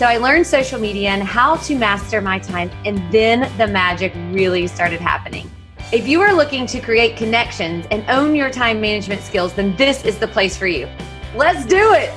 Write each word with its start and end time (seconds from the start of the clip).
so 0.00 0.06
I 0.06 0.16
learned 0.16 0.46
social 0.46 0.80
media 0.80 1.10
and 1.10 1.22
how 1.22 1.56
to 1.56 1.76
master 1.76 2.22
my 2.22 2.38
time, 2.38 2.70
and 2.86 3.12
then 3.12 3.40
the 3.58 3.66
magic 3.66 4.14
really 4.30 4.66
started 4.66 4.98
happening. 4.98 5.50
If 5.92 6.08
you 6.08 6.22
are 6.22 6.32
looking 6.32 6.64
to 6.68 6.80
create 6.80 7.18
connections 7.18 7.84
and 7.90 8.02
own 8.08 8.34
your 8.34 8.48
time 8.48 8.80
management 8.80 9.20
skills, 9.20 9.52
then 9.52 9.76
this 9.76 10.02
is 10.06 10.16
the 10.16 10.26
place 10.26 10.56
for 10.56 10.66
you. 10.66 10.88
Let's 11.36 11.66
do 11.66 11.92
it. 11.92 12.14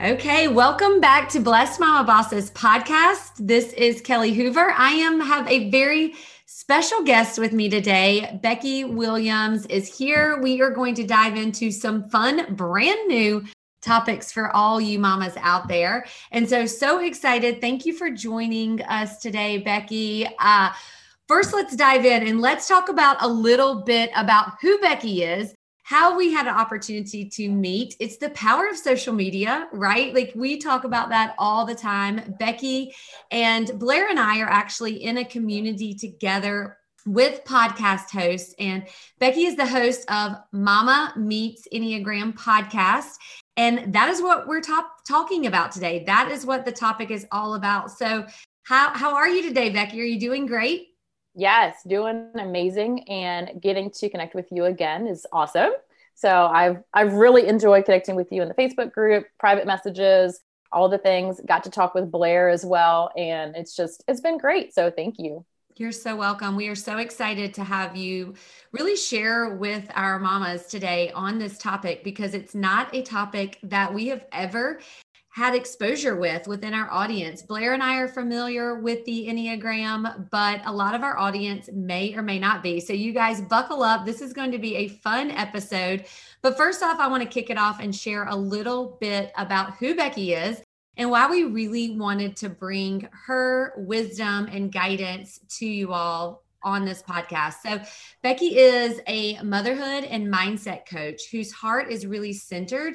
Okay, 0.00 0.46
welcome 0.46 1.00
back 1.00 1.28
to 1.30 1.40
Blessed 1.40 1.80
Mama 1.80 2.06
Bosses 2.06 2.52
podcast. 2.52 3.32
This 3.40 3.72
is 3.72 4.00
Kelly 4.00 4.32
Hoover. 4.32 4.70
I 4.76 4.92
am 4.92 5.18
have 5.18 5.48
a 5.48 5.68
very 5.70 6.14
special 6.46 7.02
guest 7.02 7.40
with 7.40 7.52
me 7.52 7.68
today. 7.68 8.38
Becky 8.44 8.84
Williams 8.84 9.66
is 9.66 9.92
here. 9.92 10.40
We 10.40 10.62
are 10.62 10.70
going 10.70 10.94
to 10.94 11.04
dive 11.04 11.36
into 11.36 11.72
some 11.72 12.08
fun, 12.08 12.54
brand 12.54 13.08
new 13.08 13.44
topics 13.80 14.32
for 14.32 14.54
all 14.54 14.80
you 14.80 14.98
mamas 14.98 15.34
out 15.38 15.68
there. 15.68 16.04
And 16.32 16.48
so, 16.48 16.66
so 16.66 17.00
excited. 17.00 17.60
Thank 17.60 17.86
you 17.86 17.92
for 17.94 18.10
joining 18.10 18.82
us 18.82 19.18
today, 19.18 19.58
Becky. 19.58 20.28
Uh, 20.38 20.70
first, 21.26 21.52
let's 21.52 21.76
dive 21.76 22.04
in 22.04 22.26
and 22.26 22.40
let's 22.40 22.66
talk 22.66 22.88
about 22.88 23.22
a 23.22 23.28
little 23.28 23.82
bit 23.82 24.10
about 24.16 24.54
who 24.60 24.78
Becky 24.80 25.22
is. 25.22 25.54
How 25.84 26.18
we 26.18 26.30
had 26.30 26.46
an 26.46 26.54
opportunity 26.54 27.30
to 27.30 27.48
meet. 27.48 27.96
It's 27.98 28.18
the 28.18 28.28
power 28.30 28.68
of 28.68 28.76
social 28.76 29.14
media, 29.14 29.68
right? 29.72 30.14
Like 30.14 30.32
we 30.34 30.58
talk 30.58 30.84
about 30.84 31.08
that 31.08 31.34
all 31.38 31.64
the 31.64 31.74
time. 31.74 32.34
Becky 32.38 32.94
and 33.30 33.70
Blair 33.78 34.06
and 34.10 34.20
I 34.20 34.40
are 34.40 34.50
actually 34.50 35.02
in 35.02 35.16
a 35.16 35.24
community 35.24 35.94
together 35.94 36.76
with 37.08 37.42
podcast 37.44 38.10
hosts. 38.10 38.54
And 38.58 38.86
Becky 39.18 39.46
is 39.46 39.56
the 39.56 39.66
host 39.66 40.04
of 40.10 40.32
Mama 40.52 41.14
Meets 41.16 41.66
Enneagram 41.72 42.34
podcast. 42.34 43.16
And 43.58 43.92
that 43.92 44.08
is 44.08 44.22
what 44.22 44.46
we're 44.46 44.60
top, 44.60 45.04
talking 45.04 45.46
about 45.46 45.72
today. 45.72 46.04
That 46.06 46.30
is 46.30 46.46
what 46.46 46.64
the 46.64 46.70
topic 46.70 47.10
is 47.10 47.26
all 47.32 47.54
about. 47.54 47.90
So, 47.90 48.24
how, 48.62 48.94
how 48.94 49.16
are 49.16 49.28
you 49.28 49.42
today, 49.42 49.68
Becky? 49.70 50.00
Are 50.00 50.04
you 50.04 50.20
doing 50.20 50.46
great? 50.46 50.90
Yes, 51.34 51.76
doing 51.84 52.30
amazing. 52.38 53.08
And 53.08 53.60
getting 53.60 53.90
to 53.90 54.08
connect 54.08 54.36
with 54.36 54.46
you 54.52 54.66
again 54.66 55.08
is 55.08 55.26
awesome. 55.32 55.72
So, 56.14 56.46
I've, 56.46 56.84
I've 56.94 57.14
really 57.14 57.48
enjoyed 57.48 57.84
connecting 57.84 58.14
with 58.14 58.30
you 58.30 58.42
in 58.42 58.48
the 58.48 58.54
Facebook 58.54 58.92
group, 58.92 59.26
private 59.40 59.66
messages, 59.66 60.40
all 60.70 60.88
the 60.88 60.98
things. 60.98 61.40
Got 61.44 61.64
to 61.64 61.70
talk 61.70 61.96
with 61.96 62.12
Blair 62.12 62.50
as 62.50 62.64
well. 62.64 63.10
And 63.16 63.56
it's 63.56 63.74
just, 63.74 64.04
it's 64.06 64.20
been 64.20 64.38
great. 64.38 64.72
So, 64.72 64.88
thank 64.88 65.16
you. 65.18 65.44
You're 65.78 65.92
so 65.92 66.16
welcome. 66.16 66.56
We 66.56 66.66
are 66.66 66.74
so 66.74 66.98
excited 66.98 67.54
to 67.54 67.62
have 67.62 67.96
you 67.96 68.34
really 68.72 68.96
share 68.96 69.54
with 69.54 69.88
our 69.94 70.18
mamas 70.18 70.66
today 70.66 71.12
on 71.12 71.38
this 71.38 71.56
topic 71.56 72.02
because 72.02 72.34
it's 72.34 72.52
not 72.52 72.92
a 72.92 73.02
topic 73.02 73.60
that 73.62 73.94
we 73.94 74.08
have 74.08 74.24
ever 74.32 74.80
had 75.28 75.54
exposure 75.54 76.16
with 76.16 76.48
within 76.48 76.74
our 76.74 76.90
audience. 76.90 77.42
Blair 77.42 77.74
and 77.74 77.82
I 77.82 77.98
are 77.98 78.08
familiar 78.08 78.80
with 78.80 79.04
the 79.04 79.28
Enneagram, 79.28 80.28
but 80.30 80.62
a 80.64 80.72
lot 80.72 80.96
of 80.96 81.04
our 81.04 81.16
audience 81.16 81.70
may 81.72 82.12
or 82.12 82.22
may 82.22 82.40
not 82.40 82.60
be. 82.60 82.80
So, 82.80 82.92
you 82.92 83.12
guys 83.12 83.40
buckle 83.42 83.84
up. 83.84 84.04
This 84.04 84.20
is 84.20 84.32
going 84.32 84.50
to 84.50 84.58
be 84.58 84.74
a 84.74 84.88
fun 84.88 85.30
episode. 85.30 86.06
But 86.42 86.56
first 86.56 86.82
off, 86.82 86.98
I 86.98 87.06
want 87.06 87.22
to 87.22 87.28
kick 87.28 87.50
it 87.50 87.58
off 87.58 87.78
and 87.78 87.94
share 87.94 88.24
a 88.24 88.34
little 88.34 88.98
bit 89.00 89.30
about 89.36 89.74
who 89.74 89.94
Becky 89.94 90.32
is 90.32 90.60
and 90.98 91.10
why 91.10 91.30
we 91.30 91.44
really 91.44 91.96
wanted 91.96 92.36
to 92.36 92.48
bring 92.48 93.08
her 93.26 93.72
wisdom 93.76 94.48
and 94.50 94.72
guidance 94.72 95.40
to 95.48 95.66
you 95.66 95.92
all 95.92 96.42
on 96.64 96.84
this 96.84 97.02
podcast. 97.02 97.54
So, 97.62 97.80
Becky 98.20 98.58
is 98.58 99.00
a 99.06 99.40
motherhood 99.42 100.04
and 100.04 100.26
mindset 100.26 100.86
coach 100.86 101.30
whose 101.30 101.52
heart 101.52 101.90
is 101.90 102.04
really 102.04 102.32
centered 102.32 102.94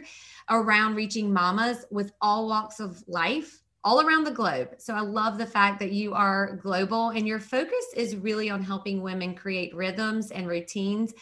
around 0.50 0.96
reaching 0.96 1.32
mamas 1.32 1.86
with 1.90 2.12
all 2.22 2.48
walks 2.50 2.82
of 2.82 3.02
life 3.08 3.62
all 3.86 4.06
around 4.06 4.26
the 4.26 4.32
globe. 4.32 4.76
So, 4.80 4.94
I 4.94 5.00
love 5.00 5.38
the 5.38 5.46
fact 5.46 5.80
that 5.80 5.94
you 5.94 6.14
are 6.14 6.58
global 6.58 7.10
and 7.10 7.26
your 7.26 7.40
focus 7.40 7.86
is 7.96 8.18
really 8.18 8.50
on 8.50 8.62
helping 8.62 9.02
women 9.02 9.34
create 9.34 9.74
rhythms 9.74 10.32
and 10.32 10.46
routines 10.46 11.14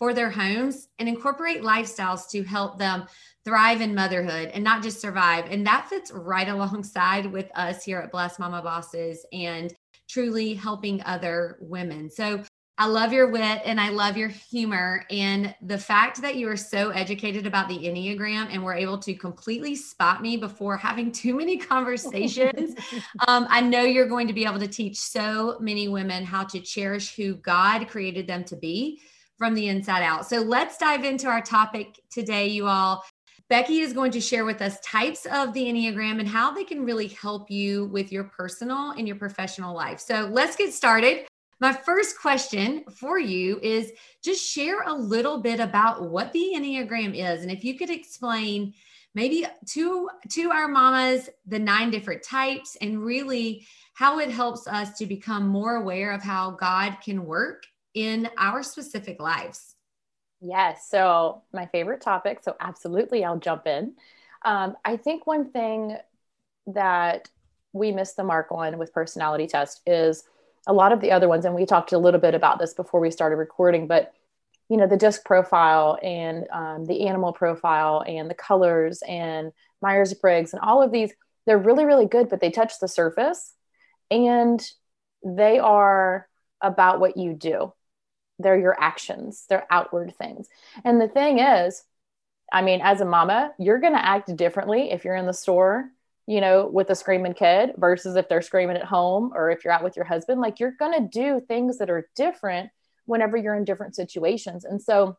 for 0.00 0.14
their 0.14 0.30
homes 0.30 0.88
and 0.98 1.06
incorporate 1.06 1.60
lifestyles 1.60 2.26
to 2.30 2.42
help 2.42 2.78
them 2.78 3.04
thrive 3.44 3.80
in 3.80 3.94
motherhood 3.94 4.50
and 4.52 4.62
not 4.62 4.82
just 4.82 5.00
survive. 5.00 5.46
And 5.50 5.66
that 5.66 5.88
fits 5.88 6.10
right 6.12 6.48
alongside 6.56 7.26
with 7.26 7.50
us 7.54 7.84
here 7.84 7.98
at 7.98 8.12
Bless 8.12 8.38
Mama 8.38 8.62
Bosses 8.62 9.24
and 9.32 9.72
truly 10.08 10.54
helping 10.54 11.02
other 11.04 11.58
women. 11.60 12.10
So 12.10 12.42
I 12.80 12.86
love 12.86 13.12
your 13.12 13.28
wit 13.28 13.60
and 13.66 13.78
I 13.78 13.90
love 13.90 14.16
your 14.16 14.28
humor. 14.30 15.04
And 15.10 15.54
the 15.60 15.76
fact 15.76 16.22
that 16.22 16.36
you 16.36 16.48
are 16.48 16.56
so 16.56 16.88
educated 16.88 17.46
about 17.46 17.68
the 17.68 17.76
Enneagram 17.76 18.48
and 18.50 18.64
were 18.64 18.72
able 18.72 18.96
to 19.00 19.12
completely 19.12 19.76
spot 19.76 20.22
me 20.22 20.38
before 20.38 20.78
having 20.78 21.12
too 21.12 21.36
many 21.36 21.58
conversations, 21.58 22.74
um, 23.28 23.46
I 23.50 23.60
know 23.60 23.82
you're 23.82 24.08
going 24.08 24.28
to 24.28 24.32
be 24.32 24.46
able 24.46 24.60
to 24.60 24.66
teach 24.66 24.98
so 24.98 25.58
many 25.60 25.88
women 25.88 26.24
how 26.24 26.44
to 26.44 26.58
cherish 26.58 27.14
who 27.14 27.34
God 27.34 27.86
created 27.86 28.26
them 28.26 28.44
to 28.44 28.56
be 28.56 29.02
from 29.36 29.52
the 29.52 29.68
inside 29.68 30.02
out. 30.02 30.26
So 30.26 30.38
let's 30.38 30.78
dive 30.78 31.04
into 31.04 31.26
our 31.26 31.42
topic 31.42 32.00
today, 32.10 32.48
you 32.48 32.66
all. 32.66 33.04
Becky 33.50 33.80
is 33.80 33.92
going 33.92 34.12
to 34.12 34.20
share 34.20 34.44
with 34.44 34.62
us 34.62 34.78
types 34.78 35.26
of 35.26 35.52
the 35.52 35.64
Enneagram 35.64 36.20
and 36.20 36.28
how 36.28 36.52
they 36.52 36.62
can 36.62 36.84
really 36.84 37.08
help 37.08 37.50
you 37.50 37.86
with 37.86 38.12
your 38.12 38.22
personal 38.22 38.92
and 38.92 39.08
your 39.08 39.16
professional 39.16 39.74
life. 39.74 39.98
So 39.98 40.30
let's 40.32 40.54
get 40.54 40.72
started. 40.72 41.26
My 41.58 41.72
first 41.72 42.20
question 42.20 42.84
for 42.88 43.18
you 43.18 43.58
is 43.60 43.90
just 44.22 44.48
share 44.48 44.82
a 44.82 44.94
little 44.94 45.40
bit 45.40 45.58
about 45.58 46.10
what 46.10 46.32
the 46.32 46.52
Enneagram 46.54 47.12
is. 47.12 47.42
And 47.42 47.50
if 47.50 47.64
you 47.64 47.76
could 47.76 47.90
explain 47.90 48.72
maybe 49.16 49.44
to, 49.70 50.08
to 50.28 50.50
our 50.52 50.68
mamas 50.68 51.28
the 51.44 51.58
nine 51.58 51.90
different 51.90 52.22
types 52.22 52.76
and 52.80 53.04
really 53.04 53.66
how 53.94 54.20
it 54.20 54.30
helps 54.30 54.68
us 54.68 54.96
to 54.98 55.06
become 55.06 55.48
more 55.48 55.74
aware 55.74 56.12
of 56.12 56.22
how 56.22 56.52
God 56.52 56.98
can 57.04 57.24
work 57.24 57.64
in 57.94 58.30
our 58.38 58.62
specific 58.62 59.20
lives. 59.20 59.74
Yes. 60.40 60.88
So, 60.88 61.42
my 61.52 61.66
favorite 61.66 62.00
topic. 62.00 62.40
So, 62.42 62.56
absolutely, 62.60 63.24
I'll 63.24 63.38
jump 63.38 63.66
in. 63.66 63.94
Um, 64.44 64.76
I 64.84 64.96
think 64.96 65.26
one 65.26 65.50
thing 65.50 65.96
that 66.68 67.28
we 67.72 67.92
miss 67.92 68.14
the 68.14 68.24
mark 68.24 68.48
on 68.50 68.78
with 68.78 68.92
personality 68.92 69.46
test 69.46 69.82
is 69.86 70.24
a 70.66 70.72
lot 70.72 70.92
of 70.92 71.00
the 71.00 71.12
other 71.12 71.28
ones, 71.28 71.44
and 71.44 71.54
we 71.54 71.66
talked 71.66 71.92
a 71.92 71.98
little 71.98 72.20
bit 72.20 72.34
about 72.34 72.58
this 72.58 72.74
before 72.74 73.00
we 73.00 73.10
started 73.10 73.36
recording, 73.36 73.86
but 73.86 74.12
you 74.68 74.76
know, 74.76 74.86
the 74.86 74.96
disc 74.96 75.24
profile 75.24 75.98
and 76.02 76.46
um, 76.52 76.86
the 76.86 77.06
animal 77.08 77.32
profile 77.32 78.04
and 78.06 78.30
the 78.30 78.34
colors 78.34 79.02
and 79.08 79.52
Myers 79.82 80.14
Briggs 80.14 80.54
and 80.54 80.62
all 80.62 80.82
of 80.82 80.92
these, 80.92 81.12
they're 81.46 81.58
really, 81.58 81.84
really 81.84 82.06
good, 82.06 82.28
but 82.30 82.40
they 82.40 82.50
touch 82.50 82.80
the 82.80 82.88
surface 82.88 83.54
and 84.10 84.64
they 85.24 85.58
are 85.58 86.28
about 86.62 87.00
what 87.00 87.16
you 87.16 87.34
do 87.34 87.72
they're 88.42 88.58
your 88.58 88.76
actions. 88.80 89.44
They're 89.48 89.66
outward 89.70 90.14
things. 90.16 90.48
And 90.84 91.00
the 91.00 91.08
thing 91.08 91.38
is 91.38 91.84
i 92.52 92.62
mean 92.62 92.80
as 92.82 93.00
a 93.00 93.04
mama 93.04 93.52
you're 93.60 93.78
going 93.78 93.92
to 93.92 94.04
act 94.04 94.34
differently 94.36 94.90
if 94.90 95.04
you're 95.04 95.14
in 95.14 95.24
the 95.24 95.32
store 95.32 95.88
you 96.30 96.40
know 96.40 96.68
with 96.72 96.88
a 96.90 96.94
screaming 96.94 97.34
kid 97.34 97.72
versus 97.76 98.14
if 98.14 98.28
they're 98.28 98.40
screaming 98.40 98.76
at 98.76 98.84
home 98.84 99.32
or 99.34 99.50
if 99.50 99.64
you're 99.64 99.72
out 99.72 99.82
with 99.82 99.96
your 99.96 100.04
husband. 100.04 100.40
Like 100.40 100.60
you're 100.60 100.76
going 100.78 100.92
to 100.92 101.08
do 101.08 101.40
things 101.40 101.78
that 101.78 101.90
are 101.90 102.08
different 102.14 102.70
whenever 103.06 103.36
you're 103.36 103.56
in 103.56 103.64
different 103.64 103.96
situations. 103.96 104.64
And 104.64 104.80
so 104.80 105.16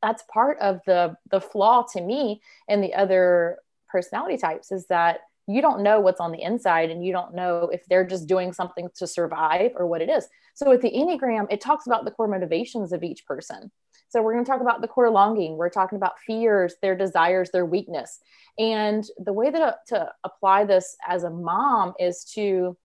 that's 0.00 0.22
part 0.32 0.58
of 0.60 0.80
the 0.86 1.16
the 1.28 1.40
flaw 1.40 1.84
to 1.92 2.00
me 2.00 2.40
and 2.68 2.84
the 2.84 2.94
other 2.94 3.58
personality 3.88 4.36
types 4.36 4.70
is 4.70 4.86
that 4.86 5.22
you 5.48 5.62
don't 5.62 5.82
know 5.82 5.98
what's 6.00 6.20
on 6.20 6.30
the 6.30 6.42
inside 6.42 6.90
and 6.90 7.04
you 7.04 7.12
don't 7.12 7.34
know 7.34 7.70
if 7.72 7.84
they're 7.86 8.06
just 8.06 8.28
doing 8.28 8.52
something 8.52 8.88
to 8.96 9.06
survive 9.06 9.72
or 9.76 9.86
what 9.86 10.02
it 10.02 10.10
is. 10.10 10.28
So 10.54 10.68
with 10.68 10.82
the 10.82 10.90
Enneagram, 10.90 11.46
it 11.50 11.60
talks 11.60 11.86
about 11.86 12.04
the 12.04 12.10
core 12.10 12.28
motivations 12.28 12.92
of 12.92 13.02
each 13.02 13.24
person. 13.24 13.70
So 14.10 14.22
we're 14.22 14.34
going 14.34 14.44
to 14.44 14.50
talk 14.50 14.60
about 14.60 14.80
the 14.80 14.88
core 14.88 15.10
longing. 15.10 15.56
We're 15.56 15.70
talking 15.70 15.96
about 15.96 16.18
fears, 16.20 16.74
their 16.82 16.96
desires, 16.96 17.50
their 17.50 17.66
weakness. 17.66 18.20
And 18.58 19.04
the 19.18 19.32
way 19.32 19.50
that 19.50 19.62
uh, 19.62 19.72
to 19.88 20.12
apply 20.24 20.64
this 20.64 20.96
as 21.06 21.24
a 21.24 21.30
mom 21.30 21.94
is 21.98 22.24
to 22.34 22.76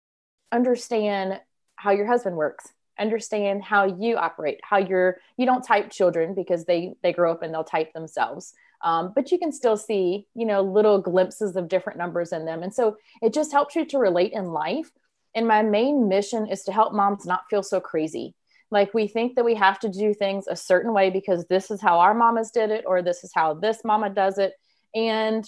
understand 0.51 1.39
how 1.75 1.91
your 1.91 2.07
husband 2.07 2.35
works 2.35 2.69
understand 2.99 3.63
how 3.63 3.85
you 3.85 4.17
operate 4.17 4.59
how 4.61 4.77
you're 4.77 5.17
you 5.35 5.47
don't 5.47 5.63
type 5.63 5.89
children 5.89 6.35
because 6.35 6.65
they 6.65 6.93
they 7.01 7.11
grow 7.11 7.31
up 7.31 7.41
and 7.41 7.51
they'll 7.51 7.63
type 7.63 7.91
themselves 7.93 8.53
um, 8.83 9.13
but 9.15 9.31
you 9.31 9.39
can 9.39 9.51
still 9.51 9.77
see 9.77 10.27
you 10.35 10.45
know 10.45 10.61
little 10.61 11.01
glimpses 11.01 11.55
of 11.55 11.67
different 11.67 11.97
numbers 11.97 12.31
in 12.31 12.45
them. 12.45 12.63
And 12.63 12.73
so 12.73 12.97
it 13.21 13.33
just 13.33 13.51
helps 13.51 13.75
you 13.75 13.85
to 13.85 13.97
relate 13.97 14.33
in 14.33 14.45
life. 14.51 14.91
And 15.35 15.47
my 15.47 15.63
main 15.63 16.07
mission 16.07 16.47
is 16.47 16.63
to 16.63 16.71
help 16.71 16.93
moms 16.93 17.25
not 17.25 17.45
feel 17.49 17.63
so 17.63 17.79
crazy. 17.79 18.35
Like 18.69 18.93
we 18.93 19.07
think 19.07 19.35
that 19.35 19.45
we 19.45 19.55
have 19.55 19.79
to 19.79 19.89
do 19.89 20.13
things 20.13 20.45
a 20.47 20.55
certain 20.55 20.93
way 20.93 21.09
because 21.09 21.45
this 21.45 21.71
is 21.71 21.81
how 21.81 21.99
our 21.99 22.13
mamas 22.13 22.51
did 22.51 22.71
it 22.71 22.85
or 22.87 23.01
this 23.01 23.23
is 23.23 23.31
how 23.33 23.53
this 23.55 23.79
mama 23.83 24.09
does 24.09 24.37
it. 24.37 24.53
And 24.95 25.47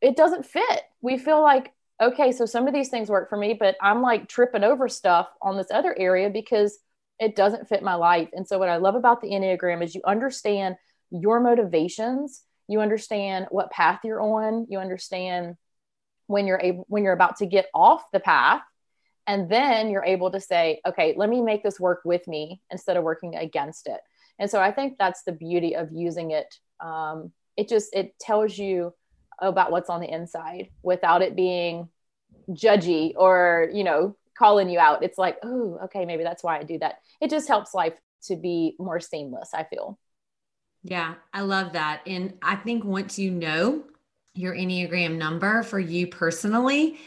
it 0.00 0.16
doesn't 0.16 0.46
fit. 0.46 0.82
We 1.00 1.18
feel 1.18 1.42
like 1.42 1.72
okay, 2.00 2.32
so 2.32 2.46
some 2.46 2.68
of 2.68 2.74
these 2.74 2.88
things 2.88 3.08
work 3.08 3.28
for 3.28 3.36
me, 3.36 3.54
but 3.54 3.76
I'm 3.82 4.02
like 4.02 4.28
tripping 4.28 4.64
over 4.64 4.88
stuff 4.88 5.28
on 5.42 5.56
this 5.56 5.70
other 5.70 5.96
area 5.98 6.30
because 6.30 6.78
it 7.18 7.34
doesn't 7.34 7.68
fit 7.68 7.82
my 7.82 7.94
life. 7.94 8.28
And 8.32 8.46
so, 8.46 8.58
what 8.58 8.68
I 8.68 8.76
love 8.76 8.94
about 8.94 9.20
the 9.20 9.30
Enneagram 9.30 9.82
is 9.82 9.94
you 9.94 10.02
understand 10.06 10.76
your 11.10 11.40
motivations, 11.40 12.42
you 12.68 12.80
understand 12.80 13.46
what 13.50 13.70
path 13.70 14.00
you're 14.04 14.20
on, 14.20 14.66
you 14.68 14.78
understand 14.78 15.56
when 16.26 16.46
you're 16.46 16.60
able 16.62 16.84
when 16.88 17.02
you're 17.02 17.14
about 17.14 17.36
to 17.36 17.46
get 17.46 17.66
off 17.74 18.04
the 18.12 18.20
path. 18.20 18.62
And 19.26 19.50
then 19.50 19.90
you're 19.90 20.04
able 20.04 20.30
to 20.30 20.40
say 20.40 20.80
okay 20.86 21.14
let 21.16 21.28
me 21.28 21.40
make 21.40 21.62
this 21.62 21.80
work 21.80 22.02
with 22.04 22.26
me 22.28 22.60
instead 22.70 22.96
of 22.96 23.04
working 23.04 23.34
against 23.34 23.86
it. 23.86 24.00
And 24.38 24.50
so 24.50 24.60
i 24.60 24.70
think 24.70 24.98
that's 24.98 25.22
the 25.22 25.32
beauty 25.32 25.74
of 25.74 25.90
using 25.92 26.30
it. 26.30 26.54
Um, 26.80 27.32
it 27.56 27.68
just 27.68 27.94
it 27.94 28.18
tells 28.18 28.56
you 28.56 28.94
about 29.40 29.70
what's 29.70 29.90
on 29.90 30.00
the 30.00 30.12
inside 30.12 30.68
without 30.82 31.22
it 31.22 31.36
being 31.36 31.88
judgy 32.50 33.12
or 33.16 33.68
you 33.72 33.84
know 33.84 34.16
calling 34.36 34.68
you 34.68 34.78
out. 34.78 35.02
It's 35.02 35.18
like 35.18 35.38
oh 35.42 35.78
okay 35.84 36.04
maybe 36.04 36.22
that's 36.22 36.44
why 36.44 36.58
i 36.58 36.62
do 36.62 36.78
that. 36.78 36.98
It 37.20 37.30
just 37.30 37.48
helps 37.48 37.74
life 37.74 37.98
to 38.24 38.36
be 38.36 38.74
more 38.78 38.98
seamless 38.98 39.50
i 39.54 39.62
feel 39.64 39.98
yeah 40.88 41.14
i 41.32 41.40
love 41.40 41.72
that 41.72 42.00
and 42.06 42.34
i 42.42 42.56
think 42.56 42.84
once 42.84 43.18
you 43.18 43.30
know 43.30 43.84
your 44.34 44.54
enneagram 44.54 45.16
number 45.16 45.62
for 45.62 45.78
you 45.78 46.06
personally 46.06 46.98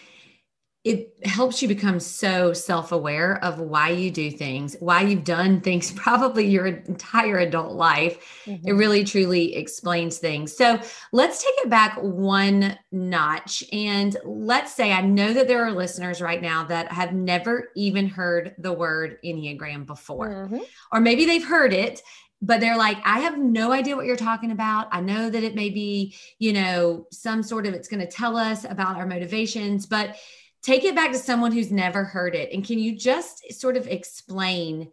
it 0.83 1.16
helps 1.25 1.62
you 1.62 1.68
become 1.68 2.00
so 2.00 2.54
self-aware 2.54 3.44
of 3.44 3.60
why 3.60 3.89
you 3.89 4.10
do 4.10 4.31
things 4.31 4.75
why 4.80 5.01
you've 5.01 5.24
done 5.24 5.62
things 5.62 5.92
probably 5.95 6.48
your 6.48 6.68
entire 6.68 7.39
adult 7.39 7.74
life 7.74 8.44
mm-hmm. 8.45 8.68
it 8.68 8.74
really 8.74 9.04
truly 9.04 9.56
explains 9.56 10.18
things 10.18 10.56
so 10.56 10.80
let's 11.12 11.44
take 11.44 11.54
it 11.57 11.69
back 11.69 11.98
one 12.01 12.78
notch 12.92 13.63
and 13.72 14.18
let's 14.25 14.74
say 14.74 14.92
i 14.92 15.01
know 15.01 15.33
that 15.33 15.48
there 15.48 15.63
are 15.63 15.72
listeners 15.72 16.22
right 16.22 16.42
now 16.42 16.63
that 16.63 16.92
have 16.92 17.13
never 17.13 17.69
even 17.75 18.07
heard 18.07 18.56
the 18.57 18.74
word 18.74 19.18
enneagram 19.24 19.86
before 19.86 20.50
mm-hmm. 20.50 20.60
or 20.92 21.00
maybe 21.00 21.25
they've 21.25 21.45
heard 21.45 21.74
it 21.74 22.01
but 22.41 22.59
they're 22.59 22.77
like 22.77 22.97
i 23.05 23.19
have 23.19 23.38
no 23.38 23.71
idea 23.71 23.95
what 23.95 24.05
you're 24.05 24.15
talking 24.15 24.51
about 24.51 24.88
i 24.91 24.99
know 24.99 25.29
that 25.29 25.43
it 25.43 25.55
may 25.55 25.69
be 25.69 26.15
you 26.39 26.53
know 26.53 27.05
some 27.11 27.43
sort 27.43 27.65
of 27.65 27.73
it's 27.73 27.88
going 27.88 27.99
to 27.99 28.11
tell 28.11 28.35
us 28.38 28.65
about 28.65 28.97
our 28.97 29.05
motivations 29.05 29.85
but 29.85 30.15
take 30.61 30.83
it 30.83 30.95
back 30.95 31.11
to 31.11 31.17
someone 31.17 31.51
who's 31.51 31.71
never 31.71 32.03
heard 32.03 32.35
it. 32.35 32.51
And 32.53 32.65
can 32.65 32.79
you 32.79 32.95
just 32.95 33.51
sort 33.53 33.77
of 33.77 33.88
explain 33.88 34.91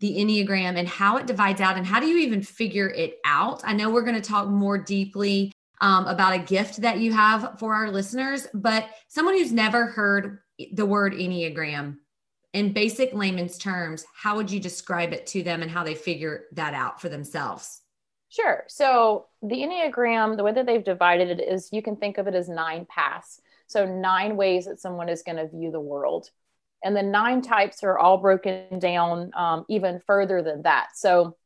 the 0.00 0.16
Enneagram 0.16 0.76
and 0.76 0.88
how 0.88 1.16
it 1.18 1.26
divides 1.26 1.60
out 1.60 1.76
and 1.76 1.86
how 1.86 2.00
do 2.00 2.06
you 2.06 2.18
even 2.18 2.42
figure 2.42 2.88
it 2.88 3.18
out? 3.24 3.62
I 3.64 3.72
know 3.72 3.90
we're 3.90 4.02
going 4.02 4.20
to 4.20 4.28
talk 4.28 4.48
more 4.48 4.78
deeply 4.78 5.52
um, 5.80 6.06
about 6.06 6.34
a 6.34 6.38
gift 6.38 6.80
that 6.82 6.98
you 6.98 7.12
have 7.12 7.58
for 7.58 7.74
our 7.74 7.90
listeners, 7.90 8.46
but 8.54 8.88
someone 9.08 9.34
who's 9.34 9.52
never 9.52 9.86
heard 9.86 10.38
the 10.72 10.86
word 10.86 11.12
Enneagram 11.12 11.98
in 12.52 12.72
basic 12.72 13.14
layman's 13.14 13.58
terms, 13.58 14.04
how 14.14 14.36
would 14.36 14.50
you 14.50 14.60
describe 14.60 15.12
it 15.12 15.26
to 15.28 15.42
them 15.42 15.62
and 15.62 15.70
how 15.70 15.84
they 15.84 15.94
figure 15.94 16.44
that 16.52 16.74
out 16.74 17.00
for 17.00 17.08
themselves? 17.08 17.80
Sure. 18.28 18.64
So 18.68 19.26
the 19.42 19.56
Enneagram, 19.56 20.36
the 20.36 20.44
way 20.44 20.52
that 20.52 20.66
they've 20.66 20.84
divided 20.84 21.28
it 21.28 21.42
is 21.42 21.68
you 21.72 21.82
can 21.82 21.96
think 21.96 22.18
of 22.18 22.26
it 22.26 22.34
as 22.34 22.48
nine 22.48 22.86
paths. 22.88 23.40
So, 23.66 23.86
nine 23.86 24.36
ways 24.36 24.66
that 24.66 24.80
someone 24.80 25.08
is 25.08 25.22
going 25.22 25.38
to 25.38 25.48
view 25.48 25.70
the 25.70 25.80
world. 25.80 26.28
And 26.84 26.94
the 26.94 27.02
nine 27.02 27.40
types 27.40 27.82
are 27.84 27.98
all 27.98 28.18
broken 28.18 28.78
down 28.78 29.30
um, 29.34 29.64
even 29.68 30.00
further 30.06 30.42
than 30.42 30.62
that. 30.62 30.88
So, 30.94 31.36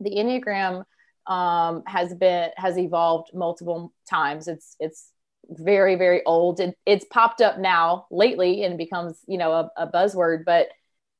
the 0.00 0.10
Enneagram 0.10 0.84
um, 1.26 1.82
has 1.86 2.14
been 2.14 2.50
has 2.56 2.76
evolved 2.76 3.30
multiple 3.32 3.92
times. 4.08 4.48
It's 4.48 4.76
it's 4.78 5.12
very 5.48 5.96
very 5.96 6.24
old. 6.24 6.60
It, 6.60 6.76
it's 6.84 7.04
popped 7.04 7.40
up 7.40 7.58
now 7.58 8.06
lately 8.10 8.64
and 8.64 8.78
becomes 8.78 9.18
you 9.26 9.38
know 9.38 9.52
a, 9.52 9.70
a, 9.76 9.86
buzzword, 9.86 10.44
but 10.44 10.68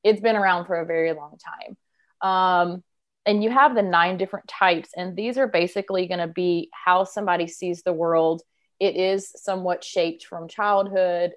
it's 0.04 0.20
been 0.20 0.36
around 0.36 0.66
for 0.66 0.76
a 0.76 0.86
very 0.86 1.12
long 1.12 1.36
time. 1.38 1.76
Um, 2.20 2.84
and 3.24 3.42
you 3.42 3.50
have 3.50 3.74
the 3.74 3.82
nine 3.82 4.18
different 4.18 4.48
types, 4.48 4.90
and 4.96 5.16
these 5.16 5.36
are 5.38 5.48
basically 5.48 6.06
going 6.06 6.20
to 6.20 6.28
be 6.28 6.70
how 6.72 7.04
somebody 7.04 7.46
sees 7.46 7.82
the 7.82 7.92
world 7.92 8.42
it 8.80 8.96
is 8.96 9.32
somewhat 9.36 9.84
shaped 9.84 10.26
from 10.26 10.48
childhood 10.48 11.32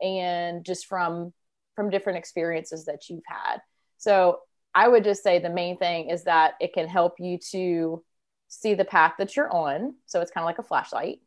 and 0.00 0.64
just 0.64 0.86
from 0.86 1.32
from 1.76 1.90
different 1.90 2.18
experiences 2.18 2.86
that 2.86 3.08
you've 3.08 3.22
had 3.26 3.58
so 3.98 4.40
i 4.74 4.86
would 4.86 5.04
just 5.04 5.22
say 5.22 5.38
the 5.38 5.50
main 5.50 5.76
thing 5.78 6.10
is 6.10 6.24
that 6.24 6.54
it 6.60 6.72
can 6.72 6.88
help 6.88 7.14
you 7.18 7.38
to 7.38 8.02
see 8.48 8.74
the 8.74 8.84
path 8.84 9.14
that 9.18 9.36
you're 9.36 9.52
on 9.52 9.94
so 10.06 10.20
it's 10.20 10.30
kind 10.30 10.42
of 10.42 10.46
like 10.46 10.58
a 10.58 10.62
flashlight 10.62 11.20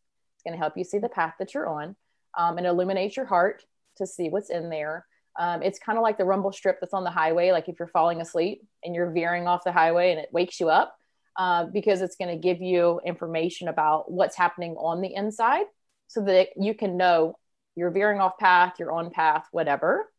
going 0.46 0.54
to 0.54 0.62
help 0.62 0.78
you 0.78 0.84
see 0.84 1.00
the 1.00 1.10
path 1.10 1.34
that 1.40 1.54
you're 1.54 1.68
on 1.68 1.96
um, 2.38 2.58
and 2.58 2.68
illuminate 2.68 3.16
your 3.18 3.26
heart 3.26 3.64
to 3.98 4.08
see 4.08 4.30
what's 4.30 4.50
in 4.50 4.70
there 4.70 5.06
um, 5.38 5.62
it's 5.62 5.80
kind 5.80 5.98
of 5.98 6.04
like 6.04 6.18
the 6.18 6.24
rumble 6.24 6.54
strip 6.54 6.80
that's 6.80 6.94
on 6.94 7.04
the 7.04 7.12
highway 7.12 7.52
like 7.52 7.68
if 7.68 7.78
you're 7.80 7.88
falling 7.88 8.22
asleep 8.22 8.62
and 8.84 8.96
you're 8.96 9.12
veering 9.12 9.48
off 9.48 9.64
the 9.64 9.72
highway 9.72 10.12
and 10.12 10.20
it 10.20 10.30
wakes 10.32 10.60
you 10.60 10.70
up 10.70 10.96
uh, 11.38 11.66
because 11.66 12.02
it's 12.02 12.16
going 12.16 12.30
to 12.30 12.42
give 12.42 12.62
you 12.62 13.02
information 13.06 13.68
about 13.68 14.10
what's 14.10 14.38
happening 14.38 14.76
on 14.78 15.02
the 15.02 15.14
inside 15.14 15.66
so 16.08 16.22
that 16.24 16.50
you 16.56 16.74
can 16.74 16.98
know 16.98 17.36
you're 17.76 17.92
veering 17.92 18.22
off 18.22 18.38
path, 18.38 18.76
you're 18.80 18.94
on 18.94 19.10
path, 19.10 19.46
whatever. 19.52 20.10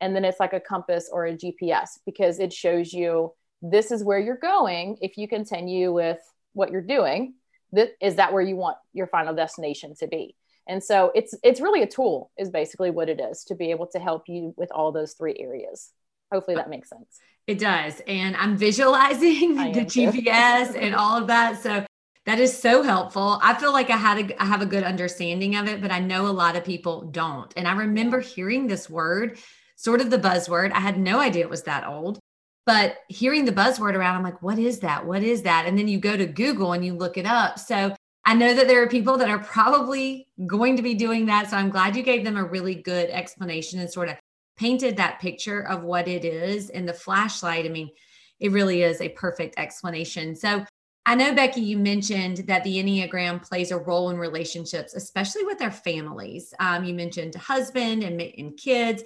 And 0.00 0.16
then 0.16 0.24
it's 0.24 0.40
like 0.40 0.52
a 0.52 0.60
compass 0.60 1.10
or 1.12 1.26
a 1.26 1.34
GPS 1.34 1.98
because 2.06 2.38
it 2.38 2.52
shows 2.52 2.92
you 2.92 3.32
this 3.60 3.90
is 3.90 4.02
where 4.02 4.18
you're 4.18 4.36
going 4.36 4.96
if 5.00 5.16
you 5.16 5.28
continue 5.28 5.92
with 5.92 6.18
what 6.54 6.70
you're 6.70 6.80
doing. 6.80 7.34
That, 7.72 7.92
is 8.00 8.16
that 8.16 8.32
where 8.32 8.42
you 8.42 8.56
want 8.56 8.76
your 8.92 9.06
final 9.06 9.34
destination 9.34 9.94
to 9.96 10.06
be? 10.06 10.36
And 10.68 10.82
so 10.82 11.10
it's 11.14 11.34
it's 11.42 11.60
really 11.60 11.82
a 11.82 11.86
tool 11.86 12.30
is 12.38 12.50
basically 12.50 12.90
what 12.90 13.08
it 13.08 13.20
is 13.20 13.44
to 13.44 13.54
be 13.54 13.70
able 13.70 13.86
to 13.88 13.98
help 13.98 14.28
you 14.28 14.54
with 14.56 14.70
all 14.72 14.92
those 14.92 15.14
three 15.14 15.36
areas. 15.38 15.90
Hopefully 16.30 16.56
that 16.56 16.70
makes 16.70 16.88
sense. 16.88 17.18
It 17.46 17.58
does. 17.58 18.00
And 18.06 18.36
I'm 18.36 18.56
visualizing 18.56 19.56
the 19.56 19.80
GPS 19.80 20.76
and 20.80 20.94
all 20.94 21.20
of 21.20 21.26
that. 21.26 21.60
So 21.60 21.84
that 22.24 22.38
is 22.38 22.56
so 22.56 22.82
helpful. 22.82 23.40
I 23.42 23.54
feel 23.54 23.72
like 23.72 23.90
I 23.90 23.96
had 23.96 24.30
a, 24.30 24.42
I 24.42 24.46
have 24.46 24.62
a 24.62 24.66
good 24.66 24.84
understanding 24.84 25.56
of 25.56 25.66
it, 25.66 25.82
but 25.82 25.90
I 25.90 25.98
know 25.98 26.26
a 26.26 26.28
lot 26.28 26.56
of 26.56 26.64
people 26.64 27.02
don't. 27.02 27.52
And 27.56 27.66
I 27.66 27.72
remember 27.72 28.20
hearing 28.20 28.68
this 28.68 28.88
word, 28.88 29.38
sort 29.74 30.00
of 30.00 30.10
the 30.10 30.18
buzzword. 30.18 30.72
I 30.72 30.78
had 30.78 30.98
no 30.98 31.18
idea 31.18 31.42
it 31.42 31.50
was 31.50 31.64
that 31.64 31.84
old, 31.84 32.20
but 32.64 32.98
hearing 33.08 33.44
the 33.44 33.52
buzzword 33.52 33.94
around, 33.94 34.16
I'm 34.16 34.22
like, 34.22 34.42
what 34.42 34.58
is 34.58 34.80
that? 34.80 35.04
What 35.04 35.22
is 35.22 35.42
that? 35.42 35.66
And 35.66 35.78
then 35.78 35.88
you 35.88 35.98
go 35.98 36.16
to 36.16 36.26
Google 36.26 36.72
and 36.72 36.84
you 36.84 36.94
look 36.94 37.16
it 37.16 37.26
up. 37.26 37.58
So 37.58 37.94
I 38.24 38.34
know 38.34 38.54
that 38.54 38.68
there 38.68 38.82
are 38.82 38.88
people 38.88 39.18
that 39.18 39.28
are 39.28 39.40
probably 39.40 40.28
going 40.46 40.76
to 40.76 40.82
be 40.82 40.94
doing 40.94 41.26
that. 41.26 41.50
So 41.50 41.56
I'm 41.56 41.70
glad 41.70 41.96
you 41.96 42.02
gave 42.02 42.24
them 42.24 42.36
a 42.36 42.44
really 42.44 42.76
good 42.76 43.10
explanation 43.10 43.80
and 43.80 43.90
sort 43.90 44.08
of 44.08 44.16
painted 44.56 44.96
that 44.96 45.20
picture 45.20 45.66
of 45.66 45.82
what 45.82 46.06
it 46.06 46.24
is 46.24 46.70
in 46.70 46.86
the 46.86 46.92
flashlight, 46.92 47.66
I 47.66 47.68
mean, 47.68 47.90
it 48.38 48.52
really 48.52 48.82
is 48.82 49.00
a 49.00 49.08
perfect 49.10 49.58
explanation. 49.58 50.36
So 50.36 50.64
I 51.04 51.16
know, 51.16 51.34
Becky, 51.34 51.62
you 51.62 51.78
mentioned 51.78 52.38
that 52.46 52.62
the 52.62 52.76
Enneagram 52.76 53.42
plays 53.42 53.72
a 53.72 53.78
role 53.78 54.10
in 54.10 54.18
relationships, 54.18 54.94
especially 54.94 55.44
with 55.44 55.60
our 55.60 55.70
families. 55.70 56.54
Um, 56.60 56.84
you 56.84 56.94
mentioned 56.94 57.34
husband 57.34 58.04
and, 58.04 58.20
and 58.20 58.56
kids. 58.56 59.02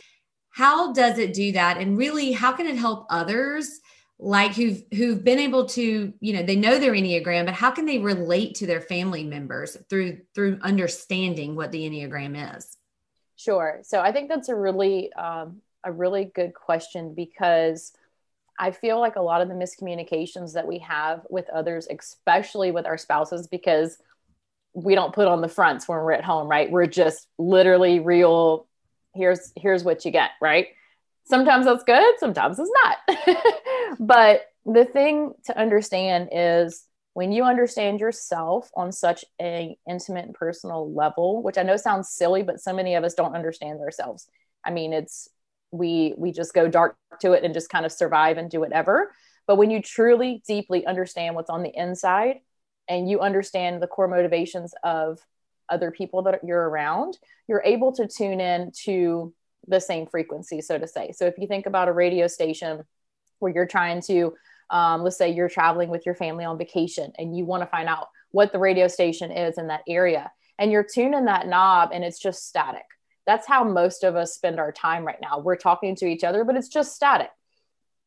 How 0.57 0.93
does 0.93 1.19
it 1.19 1.35
do 1.35 1.53
that? 1.53 1.77
And 1.79 1.99
really, 1.99 2.33
how 2.33 2.53
can 2.53 2.67
it 2.67 2.77
help 2.77 3.07
others? 3.11 3.81
like 4.19 4.55
who've 4.55 4.83
who've 4.95 5.23
been 5.23 5.39
able 5.39 5.67
to 5.67 6.11
you 6.21 6.33
know 6.33 6.43
they 6.43 6.57
know 6.57 6.79
their 6.79 6.95
enneagram 6.95 7.45
but 7.45 7.53
how 7.53 7.71
can 7.71 7.85
they 7.85 7.99
relate 7.99 8.55
to 8.55 8.65
their 8.65 8.81
family 8.81 9.23
members 9.23 9.77
through 9.91 10.19
through 10.35 10.59
understanding 10.63 11.55
what 11.55 11.71
the 11.71 11.87
enneagram 11.87 12.57
is 12.57 12.79
Sure. 13.37 13.81
So 13.83 14.01
I 14.01 14.13
think 14.13 14.29
that's 14.29 14.49
a 14.49 14.55
really 14.55 15.13
um, 15.13 15.61
a 15.85 15.93
really 15.93 16.25
good 16.25 16.55
question 16.55 17.15
because 17.15 17.93
I 18.59 18.71
feel 18.71 18.99
like 18.99 19.17
a 19.17 19.23
lot 19.23 19.43
of 19.43 19.49
the 19.49 19.55
miscommunications 19.55 20.55
that 20.55 20.67
we 20.67 20.79
have 20.79 21.27
with 21.29 21.49
others, 21.51 21.87
especially 21.91 22.71
with 22.71 22.87
our 22.87 22.97
spouses, 22.97 23.47
because 23.47 23.99
we 24.73 24.95
don't 24.95 25.15
put 25.15 25.29
on 25.29 25.43
the 25.43 25.49
fronts 25.49 25.87
when 25.87 25.99
we're 25.99 26.13
at 26.13 26.25
home, 26.25 26.49
right? 26.49 26.71
We're 26.71 26.87
just 26.87 27.29
literally 27.39 28.01
real. 28.01 28.67
Here's 29.17 29.53
here's 29.57 29.85
what 29.85 30.05
you 30.05 30.11
get, 30.11 30.31
right? 30.41 30.69
Sometimes 31.25 31.67
that's 31.67 31.85
good, 31.85 32.15
sometimes 32.19 32.59
it's 32.59 32.71
not. 32.85 33.97
but 33.99 34.47
the 34.65 34.85
thing 34.85 35.33
to 35.47 35.59
understand 35.59 36.29
is 36.33 36.85
when 37.15 37.33
you 37.33 37.45
understand 37.45 37.99
yourself 37.99 38.71
on 38.77 38.93
such 38.93 39.25
a 39.41 39.77
intimate 39.89 40.27
and 40.27 40.35
personal 40.35 40.93
level, 40.93 41.43
which 41.43 41.59
I 41.59 41.63
know 41.63 41.77
sounds 41.77 42.11
silly, 42.11 42.43
but 42.43 42.61
so 42.61 42.73
many 42.73 42.95
of 42.95 43.05
us 43.05 43.15
don't 43.15 43.35
understand 43.35 43.81
ourselves. 43.81 44.29
I 44.65 44.71
mean, 44.71 44.93
it's 44.93 45.29
we 45.73 46.15
we 46.17 46.31
just 46.31 46.55
go 46.55 46.69
dark 46.69 46.97
to 47.21 47.33
it 47.33 47.43
and 47.43 47.55
just 47.55 47.71
kind 47.71 47.87
of 47.87 47.93
survive 47.93 48.39
and 48.39 48.51
do 48.51 48.61
whatever. 48.61 49.13
But 49.47 49.57
when 49.57 49.71
you 49.71 49.81
truly 49.81 50.43
deeply 50.47 50.85
understand 50.87 51.35
what's 51.35 51.51
on 51.51 51.63
the 51.63 51.73
inside, 51.75 52.37
and 52.89 53.09
you 53.09 53.21
understand 53.21 53.83
the 53.83 53.87
core 53.87 54.09
motivations 54.09 54.75
of 54.85 55.19
other 55.69 55.91
people 55.91 56.23
that 56.23 56.41
you're 56.45 56.69
around, 56.69 57.19
you're 57.49 57.63
able 57.65 57.93
to 57.93 58.07
tune 58.07 58.41
in 58.41 58.73
to 58.85 59.33
the 59.69 59.81
same 59.81 60.07
frequency, 60.07 60.61
so 60.61 60.79
to 60.79 60.87
say. 60.87 61.13
So 61.13 61.27
if 61.27 61.35
you 61.39 61.47
think 61.47 61.67
about 61.67 61.89
a 61.89 61.93
radio 61.93 62.27
station 62.27 62.85
where 63.39 63.53
you're 63.53 63.67
trying 63.67 64.01
to, 64.03 64.35
um, 64.71 65.03
let's 65.03 65.17
say 65.17 65.31
you're 65.31 65.49
traveling 65.49 65.89
with 65.89 66.07
your 66.07 66.15
family 66.15 66.45
on 66.45 66.59
vacation 66.59 67.13
and 67.19 67.37
you 67.37 67.45
want 67.45 67.63
to 67.63 67.67
find 67.67 67.89
out 67.89 68.09
what 68.31 68.53
the 68.53 68.59
radio 68.59 68.89
station 68.89 69.31
is 69.31 69.59
in 69.59 69.69
that 69.69 69.83
area, 69.89 70.31
and 70.59 70.71
you're 70.71 70.85
tuning 70.85 71.25
that 71.27 71.47
knob 71.47 71.91
and 71.93 72.05
it's 72.05 72.19
just 72.19 72.47
static. 72.47 72.85
That's 73.27 73.47
how 73.47 73.65
most 73.65 74.05
of 74.05 74.15
us 74.15 74.35
spend 74.35 74.61
our 74.61 74.73
time 74.73 75.05
right 75.05 75.21
now. 75.21 75.41
We're 75.41 75.57
talking 75.57 75.97
to 75.97 76.07
each 76.07 76.23
other, 76.23 76.45
but 76.45 76.57
it's 76.57 76.69
just 76.69 76.95
static. 76.95 77.31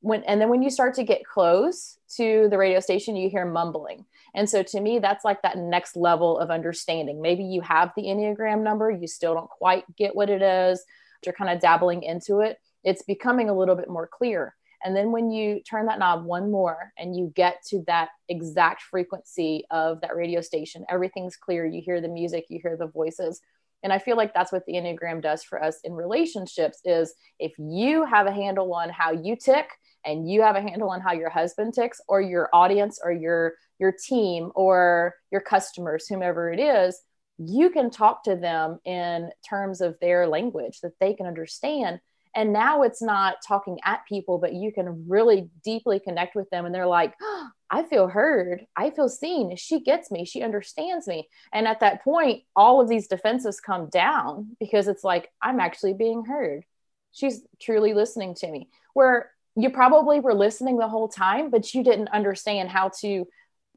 When, 0.02 0.24
and 0.24 0.40
then 0.40 0.50
when 0.50 0.62
you 0.62 0.70
start 0.70 0.94
to 0.96 1.04
get 1.04 1.26
close 1.26 1.98
to 2.16 2.48
the 2.50 2.58
radio 2.58 2.80
station, 2.80 3.18
you 3.18 3.30
hear 3.30 3.46
mumbling 3.46 4.06
and 4.36 4.50
so 4.50 4.64
to 4.64 4.80
me, 4.80 5.00
that's 5.00 5.26
like 5.26 5.42
that 5.42 5.58
next 5.58 5.96
level 5.96 6.38
of 6.38 6.52
understanding. 6.52 7.22
Maybe 7.22 7.44
you 7.44 7.62
have 7.62 7.92
the 7.96 8.04
Enneagram 8.04 8.64
number, 8.64 8.92
you 8.92 9.08
still 9.08 9.34
don't 9.34 9.50
quite 9.50 9.84
get 9.96 10.16
what 10.16 10.30
it 10.30 10.42
is, 10.42 10.84
you're 11.26 11.34
kind 11.34 11.52
of 11.52 11.60
dabbling 11.60 12.04
into 12.04 12.40
it. 12.40 12.58
It's 12.84 13.04
becoming 13.04 13.50
a 13.50 13.58
little 13.58 13.76
bit 13.76 13.90
more 13.90 14.08
clear. 14.08 14.56
And 14.84 14.96
then 14.96 15.12
when 15.12 15.30
you 15.30 15.62
turn 15.62 15.88
that 15.88 16.00
knob 16.00 16.24
one 16.24 16.52
more 16.52 16.94
and 16.98 17.16
you 17.16 17.34
get 17.36 17.58
to 17.68 17.84
that 17.88 18.10
exact 18.30 18.82
frequency 18.84 19.66
of 19.72 20.00
that 20.02 20.16
radio 20.16 20.40
station, 20.40 20.86
everything's 20.90 21.36
clear. 21.36 21.66
You 21.66 21.82
hear 21.82 22.00
the 22.00 22.08
music, 22.08 22.46
you 22.50 22.60
hear 22.62 22.78
the 22.78 22.88
voices. 22.88 23.42
And 23.84 23.92
I 23.92 24.00
feel 24.00 24.18
like 24.18 24.34
that's 24.34 24.52
what 24.52 24.66
the 24.66 24.74
Enneagram 24.74 25.22
does 25.22 25.44
for 25.44 25.62
us 25.62 25.80
in 25.84 25.94
relationships 25.94 26.80
is 26.86 27.14
if 27.40 27.54
you 27.58 28.06
have 28.06 28.28
a 28.28 28.32
handle 28.32 28.74
on 28.74 28.90
how 28.90 29.12
you 29.12 29.36
tick 29.36 29.70
and 30.06 30.30
you 30.30 30.42
have 30.42 30.56
a 30.56 30.62
handle 30.62 30.90
on 30.90 31.02
how 31.02 31.14
your 31.14 31.30
husband 31.30 31.74
ticks 31.74 32.02
or 32.08 32.22
your 32.22 32.50
audience 32.54 33.00
or 33.04 33.12
your 33.12 33.54
your 33.80 33.92
team 33.94 34.52
or 34.56 35.16
your 35.32 35.42
customers 35.42 36.08
whomever 36.08 36.52
it 36.52 36.60
is 36.60 37.02
you 37.40 37.70
can 37.70 37.90
talk 37.90 38.24
to 38.24 38.36
them 38.36 38.80
in 38.84 39.32
terms 39.48 39.80
of 39.80 39.98
their 40.00 40.28
language 40.28 40.82
that 40.82 41.00
they 41.00 41.14
can 41.14 41.26
understand. 41.26 42.02
And 42.36 42.54
now 42.54 42.84
it's 42.84 43.02
not 43.02 43.38
talking 43.48 43.80
at 43.84 44.06
people 44.08 44.38
but 44.38 44.54
you 44.54 44.72
can 44.72 45.06
really 45.08 45.50
deeply 45.64 46.00
connect 46.00 46.36
with 46.36 46.50
them 46.52 46.66
and 46.66 46.76
they're 46.76 46.86
like 46.86 47.16
oh, 47.22 47.48
i 47.72 47.84
feel 47.84 48.08
heard. 48.08 48.66
I 48.76 48.92
feel 48.92 49.10
seen. 49.10 49.56
She 49.56 49.80
gets 49.80 50.12
me. 50.12 50.26
She 50.26 50.44
understands 50.44 51.08
me. 51.08 51.28
And 51.54 51.68
at 51.68 51.80
that 51.80 52.04
point 52.04 52.44
all 52.56 52.82
of 52.82 52.90
these 52.90 53.08
defenses 53.08 53.60
come 53.60 53.90
down 53.90 54.58
because 54.60 54.88
it's 54.88 55.04
like 55.04 55.32
i'm 55.42 55.60
actually 55.60 55.94
being 55.94 56.26
heard. 56.26 56.66
She's 57.14 57.42
truly 57.60 57.94
listening 57.94 58.36
to 58.36 58.52
me. 58.52 58.70
Where 58.94 59.32
you 59.56 59.70
probably 59.72 60.20
were 60.20 60.36
listening 60.36 60.78
the 60.78 60.88
whole 60.88 61.08
time, 61.08 61.50
but 61.50 61.74
you 61.74 61.84
didn't 61.84 62.10
understand 62.10 62.70
how 62.70 62.92
to 63.02 63.26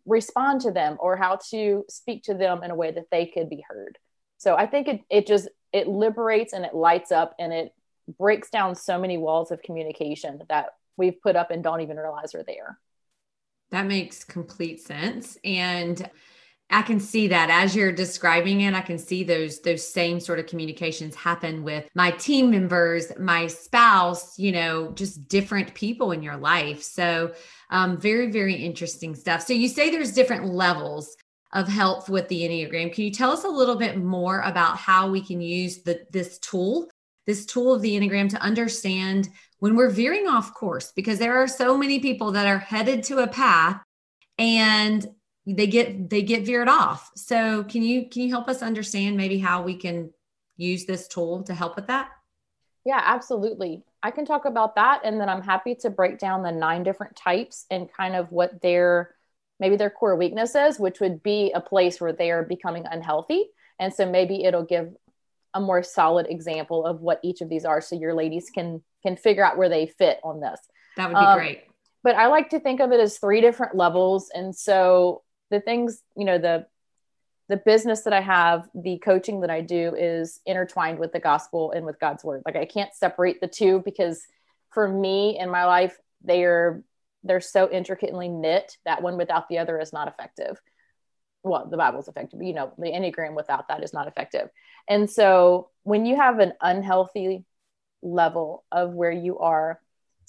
respond 0.06 0.60
to 0.62 0.70
them 0.70 0.96
or 1.00 1.16
how 1.16 1.38
to 1.50 1.84
speak 1.88 2.24
to 2.24 2.34
them 2.34 2.62
in 2.62 2.70
a 2.70 2.74
way 2.74 2.90
that 2.90 3.10
they 3.10 3.26
could 3.26 3.48
be 3.48 3.64
heard. 3.68 3.98
So 4.38 4.56
I 4.56 4.66
think 4.66 4.88
it, 4.88 5.00
it 5.08 5.26
just 5.26 5.48
it 5.72 5.86
liberates 5.86 6.52
and 6.52 6.64
it 6.64 6.74
lights 6.74 7.12
up 7.12 7.34
and 7.38 7.52
it 7.52 7.72
breaks 8.18 8.50
down 8.50 8.74
so 8.74 8.98
many 8.98 9.16
walls 9.16 9.50
of 9.50 9.62
communication 9.62 10.40
that 10.48 10.70
we've 10.96 11.20
put 11.22 11.36
up 11.36 11.50
and 11.50 11.62
don't 11.62 11.80
even 11.80 11.96
realize 11.96 12.34
are 12.34 12.42
there. 12.42 12.78
That 13.70 13.86
makes 13.86 14.24
complete 14.24 14.80
sense. 14.80 15.38
And 15.44 16.10
I 16.70 16.80
can 16.80 17.00
see 17.00 17.28
that 17.28 17.50
as 17.50 17.76
you're 17.76 17.92
describing 17.92 18.62
it, 18.62 18.72
I 18.72 18.80
can 18.80 18.98
see 18.98 19.24
those 19.24 19.60
those 19.60 19.86
same 19.86 20.18
sort 20.18 20.38
of 20.38 20.46
communications 20.46 21.14
happen 21.14 21.62
with 21.64 21.86
my 21.94 22.10
team 22.12 22.50
members, 22.50 23.12
my 23.18 23.46
spouse, 23.46 24.38
you 24.38 24.52
know, 24.52 24.90
just 24.92 25.28
different 25.28 25.74
people 25.74 26.12
in 26.12 26.22
your 26.22 26.36
life. 26.36 26.82
So, 26.82 27.32
um, 27.70 27.98
very 27.98 28.30
very 28.30 28.54
interesting 28.54 29.14
stuff. 29.14 29.42
So 29.42 29.52
you 29.52 29.68
say 29.68 29.90
there's 29.90 30.12
different 30.12 30.46
levels 30.46 31.14
of 31.52 31.68
health 31.68 32.08
with 32.08 32.28
the 32.28 32.40
Enneagram. 32.40 32.92
Can 32.92 33.04
you 33.04 33.10
tell 33.10 33.30
us 33.30 33.44
a 33.44 33.48
little 33.48 33.76
bit 33.76 33.98
more 33.98 34.40
about 34.40 34.78
how 34.78 35.10
we 35.10 35.20
can 35.20 35.40
use 35.40 35.82
the 35.82 36.06
this 36.10 36.38
tool, 36.38 36.88
this 37.26 37.44
tool 37.44 37.74
of 37.74 37.82
the 37.82 37.98
Enneagram 37.98 38.30
to 38.30 38.40
understand 38.40 39.28
when 39.58 39.76
we're 39.76 39.90
veering 39.90 40.26
off 40.26 40.54
course? 40.54 40.92
Because 40.96 41.18
there 41.18 41.42
are 41.42 41.48
so 41.48 41.76
many 41.76 42.00
people 42.00 42.32
that 42.32 42.46
are 42.46 42.58
headed 42.58 43.04
to 43.04 43.18
a 43.18 43.26
path 43.26 43.82
and 44.38 45.06
they 45.46 45.66
get 45.66 46.08
they 46.08 46.22
get 46.22 46.44
veered 46.44 46.68
off. 46.68 47.10
So 47.16 47.64
can 47.64 47.82
you 47.82 48.08
can 48.08 48.22
you 48.22 48.30
help 48.30 48.48
us 48.48 48.62
understand 48.62 49.16
maybe 49.16 49.38
how 49.38 49.62
we 49.62 49.76
can 49.76 50.10
use 50.56 50.84
this 50.84 51.08
tool 51.08 51.42
to 51.44 51.54
help 51.54 51.76
with 51.76 51.88
that? 51.88 52.10
Yeah 52.84 53.00
absolutely. 53.04 53.82
I 54.02 54.10
can 54.10 54.24
talk 54.24 54.44
about 54.44 54.74
that 54.76 55.02
and 55.04 55.20
then 55.20 55.28
i'm 55.28 55.42
happy 55.42 55.76
to 55.76 55.90
break 55.90 56.18
down 56.18 56.42
the 56.42 56.50
nine 56.50 56.82
different 56.82 57.14
types 57.16 57.66
and 57.70 57.92
kind 57.92 58.16
of 58.16 58.30
what 58.32 58.60
their 58.60 59.14
maybe 59.60 59.76
their 59.76 59.90
core 59.90 60.16
weaknesses 60.16 60.78
which 60.78 60.98
would 61.00 61.22
be 61.22 61.52
a 61.52 61.60
place 61.60 62.00
where 62.00 62.12
they 62.12 62.30
are 62.30 62.42
becoming 62.44 62.84
unhealthy. 62.90 63.46
And 63.78 63.92
so 63.92 64.08
maybe 64.08 64.44
it'll 64.44 64.64
give 64.64 64.94
a 65.54 65.60
more 65.60 65.82
solid 65.82 66.26
example 66.28 66.86
of 66.86 67.00
what 67.00 67.20
each 67.22 67.40
of 67.40 67.48
these 67.48 67.64
are 67.64 67.80
so 67.80 67.96
your 67.96 68.14
ladies 68.14 68.50
can 68.54 68.82
can 69.02 69.16
figure 69.16 69.44
out 69.44 69.58
where 69.58 69.68
they 69.68 69.86
fit 69.86 70.20
on 70.22 70.40
this. 70.40 70.60
That 70.96 71.08
would 71.08 71.18
be 71.18 71.24
um, 71.24 71.38
great. 71.38 71.64
but 72.04 72.14
i 72.14 72.28
like 72.28 72.50
to 72.50 72.60
think 72.60 72.80
of 72.80 72.92
it 72.92 73.00
as 73.00 73.18
three 73.18 73.40
different 73.40 73.74
levels. 73.74 74.30
And 74.32 74.54
so 74.54 75.22
the 75.52 75.60
things 75.60 76.02
you 76.16 76.24
know 76.24 76.38
the 76.38 76.66
the 77.48 77.58
business 77.58 78.00
that 78.00 78.12
i 78.12 78.20
have 78.20 78.68
the 78.74 78.98
coaching 78.98 79.42
that 79.42 79.50
i 79.50 79.60
do 79.60 79.94
is 79.94 80.40
intertwined 80.46 80.98
with 80.98 81.12
the 81.12 81.20
gospel 81.20 81.70
and 81.70 81.86
with 81.86 82.00
god's 82.00 82.24
word. 82.24 82.42
Like 82.44 82.56
i 82.56 82.64
can't 82.64 82.92
separate 82.94 83.40
the 83.40 83.46
two 83.46 83.82
because 83.84 84.22
for 84.70 84.88
me 84.88 85.38
in 85.38 85.50
my 85.50 85.66
life 85.66 85.96
they 86.24 86.42
are 86.44 86.82
they're 87.22 87.40
so 87.40 87.70
intricately 87.70 88.28
knit 88.28 88.76
that 88.84 89.02
one 89.02 89.16
without 89.16 89.48
the 89.48 89.58
other 89.58 89.78
is 89.78 89.92
not 89.92 90.08
effective. 90.08 90.60
Well 91.44 91.68
the 91.70 91.76
bible's 91.76 92.08
effective 92.08 92.42
you 92.42 92.54
know 92.54 92.72
the 92.78 92.90
enneagram 92.90 93.36
without 93.36 93.68
that 93.68 93.84
is 93.84 93.92
not 93.92 94.08
effective. 94.08 94.48
And 94.88 95.08
so 95.08 95.68
when 95.82 96.06
you 96.06 96.16
have 96.16 96.38
an 96.38 96.54
unhealthy 96.60 97.44
level 98.02 98.64
of 98.72 98.94
where 98.94 99.12
you 99.12 99.38
are 99.38 99.78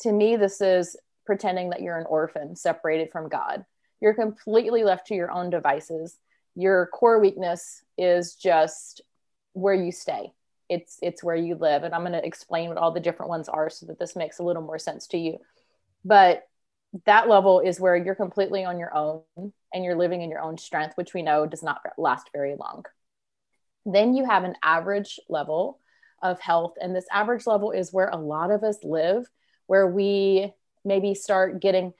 to 0.01 0.11
me 0.11 0.35
this 0.35 0.59
is 0.59 0.97
pretending 1.25 1.69
that 1.69 1.81
you're 1.81 1.97
an 1.97 2.05
orphan 2.07 2.55
separated 2.55 3.09
from 3.11 3.29
god 3.29 3.65
you're 4.03 4.13
completely 4.13 4.83
left 4.83 5.07
to 5.07 5.15
your 5.15 5.31
own 5.31 5.49
devices. 5.49 6.17
Your 6.55 6.87
core 6.87 7.21
weakness 7.21 7.81
is 7.97 8.35
just 8.35 8.99
where 9.53 9.73
you 9.73 9.93
stay. 9.93 10.33
It's 10.67 10.99
it's 11.01 11.23
where 11.23 11.37
you 11.37 11.55
live. 11.55 11.83
And 11.83 11.95
i'm 11.95 12.01
going 12.01 12.11
to 12.11 12.25
explain 12.25 12.67
what 12.67 12.77
all 12.77 12.91
the 12.91 12.99
different 12.99 13.29
ones 13.29 13.47
are 13.47 13.69
so 13.69 13.85
that 13.85 13.99
this 13.99 14.17
makes 14.17 14.39
a 14.39 14.43
little 14.43 14.61
more 14.61 14.77
sense 14.77 15.07
to 15.07 15.17
you. 15.17 15.37
But 16.03 16.43
that 17.05 17.29
level 17.29 17.61
is 17.61 17.79
where 17.79 17.95
you're 17.95 18.13
completely 18.13 18.65
on 18.65 18.77
your 18.77 18.93
own 18.93 19.21
and 19.73 19.85
you're 19.85 19.95
living 19.95 20.21
in 20.21 20.29
your 20.29 20.41
own 20.41 20.57
strength 20.57 20.97
which 20.97 21.13
we 21.13 21.21
know 21.21 21.45
does 21.45 21.63
not 21.63 21.79
last 21.97 22.29
very 22.33 22.55
long. 22.59 22.83
Then 23.85 24.15
you 24.15 24.25
have 24.25 24.43
an 24.43 24.57
average 24.61 25.17
level 25.29 25.79
of 26.21 26.41
health. 26.41 26.73
And 26.81 26.93
this 26.93 27.07
average 27.09 27.47
level 27.47 27.71
is 27.71 27.93
where 27.93 28.09
a 28.09 28.17
lot 28.17 28.51
of 28.51 28.63
us 28.63 28.83
live 28.83 29.29
where 29.67 29.87
we 29.87 30.51
maybe 30.83 31.15
start 31.15 31.61
getting 31.61 31.93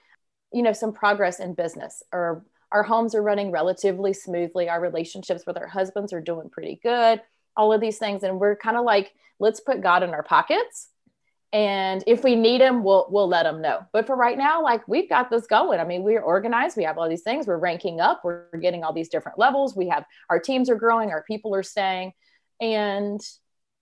you 0.54 0.62
know 0.62 0.72
some 0.72 0.92
progress 0.92 1.40
in 1.40 1.52
business. 1.54 2.02
Or 2.12 2.44
our 2.72 2.82
homes 2.82 3.14
are 3.14 3.22
running 3.22 3.50
relatively 3.50 4.12
smoothly. 4.12 4.68
Our 4.68 4.80
relationships 4.80 5.44
with 5.46 5.58
our 5.58 5.66
husbands 5.66 6.12
are 6.12 6.20
doing 6.20 6.48
pretty 6.48 6.80
good 6.82 7.20
all 7.56 7.72
of 7.72 7.80
these 7.80 7.98
things. 7.98 8.22
And 8.22 8.40
we're 8.40 8.56
kind 8.56 8.76
of 8.76 8.84
like 8.84 9.12
let's 9.38 9.60
put 9.60 9.80
god 9.80 10.02
in 10.02 10.10
our 10.10 10.22
pockets. 10.22 10.88
And 11.52 12.02
if 12.06 12.24
we 12.24 12.34
need 12.34 12.60
him 12.60 12.82
we'll 12.82 13.06
we'll 13.10 13.28
let 13.28 13.46
him 13.46 13.60
know. 13.60 13.80
But 13.92 14.06
for 14.06 14.16
right 14.16 14.36
now 14.36 14.62
like 14.62 14.86
we've 14.88 15.08
got 15.08 15.30
this 15.30 15.46
going. 15.46 15.80
I 15.80 15.84
mean 15.84 16.02
we're 16.02 16.22
organized. 16.22 16.76
We 16.76 16.84
have 16.84 16.98
all 16.98 17.08
these 17.08 17.22
things. 17.22 17.46
We're 17.46 17.58
ranking 17.58 18.00
up. 18.00 18.22
We're 18.24 18.46
getting 18.60 18.84
all 18.84 18.92
these 18.92 19.08
different 19.08 19.38
levels. 19.38 19.76
We 19.76 19.88
have 19.88 20.04
our 20.30 20.40
teams 20.40 20.70
are 20.70 20.76
growing. 20.76 21.10
Our 21.10 21.24
people 21.24 21.54
are 21.54 21.62
staying. 21.62 22.12
And 22.60 23.20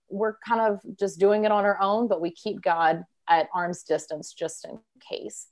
we're 0.09 0.37
kind 0.47 0.61
of 0.61 0.81
just 0.99 1.19
doing 1.19 1.45
it 1.45 1.51
on 1.51 1.65
our 1.65 1.81
own 1.81 2.07
but 2.07 2.21
we 2.21 2.29
keep 2.29 2.61
god 2.61 3.03
at 3.27 3.47
arm's 3.53 3.83
distance 3.83 4.33
just 4.33 4.65
in 4.65 4.77
case 5.09 5.47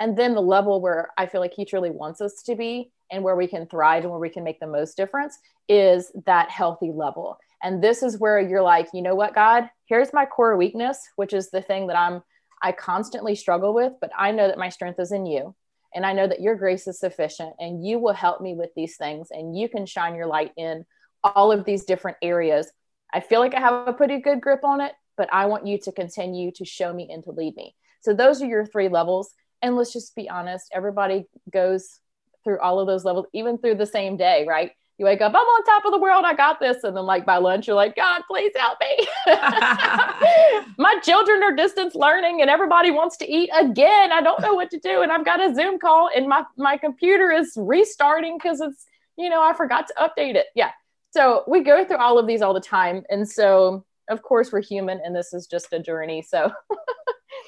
and 0.00 0.16
then 0.16 0.34
the 0.34 0.40
level 0.40 0.80
where 0.80 1.10
I 1.16 1.26
feel 1.26 1.40
like 1.40 1.54
he 1.54 1.64
truly 1.64 1.90
wants 1.90 2.20
us 2.20 2.42
to 2.46 2.56
be 2.56 2.90
and 3.12 3.22
where 3.22 3.36
we 3.36 3.46
can 3.46 3.66
thrive 3.66 4.02
and 4.02 4.10
where 4.10 4.20
we 4.20 4.30
can 4.30 4.42
make 4.42 4.58
the 4.58 4.66
most 4.66 4.96
difference 4.96 5.38
is 5.68 6.10
that 6.26 6.50
healthy 6.50 6.90
level. 6.90 7.38
And 7.62 7.84
this 7.84 8.02
is 8.02 8.18
where 8.18 8.40
you're 8.40 8.62
like, 8.62 8.88
you 8.94 9.02
know 9.02 9.14
what, 9.14 9.34
God, 9.34 9.68
here's 9.86 10.12
my 10.14 10.24
core 10.24 10.56
weakness, 10.56 10.98
which 11.16 11.34
is 11.34 11.50
the 11.50 11.62
thing 11.62 11.86
that 11.88 11.98
I'm 11.98 12.22
I 12.62 12.72
constantly 12.72 13.34
struggle 13.34 13.72
with, 13.72 13.92
but 14.00 14.10
I 14.18 14.32
know 14.32 14.46
that 14.46 14.58
my 14.58 14.68
strength 14.68 15.00
is 15.00 15.12
in 15.12 15.24
you. 15.26 15.54
And 15.94 16.06
I 16.06 16.12
know 16.12 16.26
that 16.26 16.40
your 16.40 16.54
grace 16.54 16.86
is 16.86 17.00
sufficient 17.00 17.54
and 17.58 17.84
you 17.84 17.98
will 17.98 18.12
help 18.12 18.40
me 18.40 18.54
with 18.54 18.70
these 18.76 18.96
things 18.96 19.28
and 19.30 19.58
you 19.58 19.68
can 19.68 19.86
shine 19.86 20.14
your 20.14 20.26
light 20.26 20.52
in 20.56 20.84
all 21.24 21.50
of 21.52 21.64
these 21.64 21.84
different 21.84 22.16
areas. 22.22 22.70
I 23.12 23.20
feel 23.20 23.40
like 23.40 23.54
I 23.54 23.60
have 23.60 23.88
a 23.88 23.92
pretty 23.92 24.20
good 24.20 24.40
grip 24.40 24.62
on 24.62 24.80
it, 24.80 24.92
but 25.16 25.28
I 25.32 25.46
want 25.46 25.66
you 25.66 25.78
to 25.78 25.92
continue 25.92 26.52
to 26.52 26.64
show 26.64 26.92
me 26.92 27.08
and 27.10 27.24
to 27.24 27.32
lead 27.32 27.56
me. 27.56 27.74
So 28.02 28.14
those 28.14 28.40
are 28.40 28.46
your 28.46 28.66
three 28.66 28.88
levels. 28.88 29.32
And 29.62 29.76
let's 29.76 29.92
just 29.92 30.14
be 30.14 30.28
honest, 30.28 30.70
everybody 30.74 31.26
goes 31.52 32.00
through 32.44 32.60
all 32.60 32.80
of 32.80 32.86
those 32.86 33.04
levels, 33.04 33.26
even 33.32 33.58
through 33.58 33.74
the 33.76 33.86
same 33.86 34.16
day, 34.16 34.44
right? 34.48 34.72
You 34.98 35.06
wake 35.06 35.22
up, 35.22 35.32
I'm 35.32 35.40
on 35.40 35.64
top 35.64 35.86
of 35.86 35.92
the 35.92 35.98
world, 35.98 36.26
I 36.26 36.34
got 36.34 36.60
this. 36.60 36.84
And 36.84 36.94
then, 36.94 37.06
like, 37.06 37.24
by 37.24 37.38
lunch, 37.38 37.66
you're 37.66 37.76
like, 37.76 37.96
God, 37.96 38.20
please 38.28 38.52
help 38.54 38.76
me. 38.82 39.08
My 40.76 40.98
children 41.02 41.42
are 41.42 41.56
distance 41.56 41.94
learning 41.94 42.42
and 42.42 42.50
everybody 42.50 42.90
wants 42.90 43.16
to 43.18 43.30
eat 43.30 43.48
again. 43.58 44.12
I 44.12 44.20
don't 44.20 44.42
know 44.42 44.52
what 44.52 44.70
to 44.72 44.78
do. 44.78 45.00
And 45.00 45.10
I've 45.10 45.24
got 45.24 45.40
a 45.40 45.54
Zoom 45.54 45.78
call 45.78 46.10
and 46.14 46.28
my, 46.28 46.44
my 46.58 46.76
computer 46.76 47.32
is 47.32 47.54
restarting 47.56 48.36
because 48.36 48.60
it's, 48.60 48.84
you 49.16 49.30
know, 49.30 49.42
I 49.42 49.54
forgot 49.54 49.86
to 49.86 49.94
update 49.94 50.34
it. 50.34 50.46
Yeah. 50.54 50.70
So 51.12 51.44
we 51.48 51.62
go 51.62 51.82
through 51.82 51.96
all 51.96 52.18
of 52.18 52.26
these 52.26 52.42
all 52.42 52.52
the 52.52 52.60
time. 52.60 53.02
And 53.08 53.26
so, 53.26 53.86
of 54.10 54.22
course, 54.22 54.52
we're 54.52 54.60
human 54.60 55.00
and 55.02 55.16
this 55.16 55.32
is 55.32 55.46
just 55.46 55.72
a 55.72 55.78
journey. 55.78 56.20
So, 56.20 56.52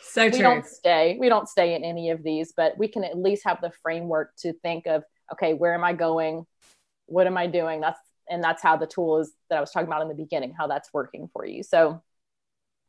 so 0.02 0.24
we 0.24 0.38
don't 0.38 0.66
stay. 0.66 1.16
We 1.18 1.28
don't 1.28 1.48
stay 1.48 1.74
in 1.74 1.84
any 1.84 2.10
of 2.10 2.22
these, 2.22 2.52
but 2.56 2.76
we 2.78 2.88
can 2.88 3.04
at 3.04 3.16
least 3.16 3.44
have 3.44 3.60
the 3.60 3.72
framework 3.82 4.34
to 4.38 4.52
think 4.52 4.86
of, 4.86 5.04
okay, 5.32 5.54
where 5.54 5.74
am 5.74 5.84
I 5.84 5.92
going? 5.92 6.46
What 7.06 7.26
am 7.26 7.36
I 7.36 7.46
doing? 7.46 7.80
That's 7.80 8.00
and 8.28 8.42
that's 8.42 8.62
how 8.62 8.76
the 8.76 8.86
tool 8.86 9.18
is 9.18 9.32
that 9.50 9.58
I 9.58 9.60
was 9.60 9.70
talking 9.70 9.88
about 9.88 10.02
in 10.02 10.08
the 10.08 10.14
beginning, 10.14 10.54
how 10.56 10.66
that's 10.66 10.92
working 10.92 11.28
for 11.32 11.44
you. 11.44 11.62
So 11.62 12.02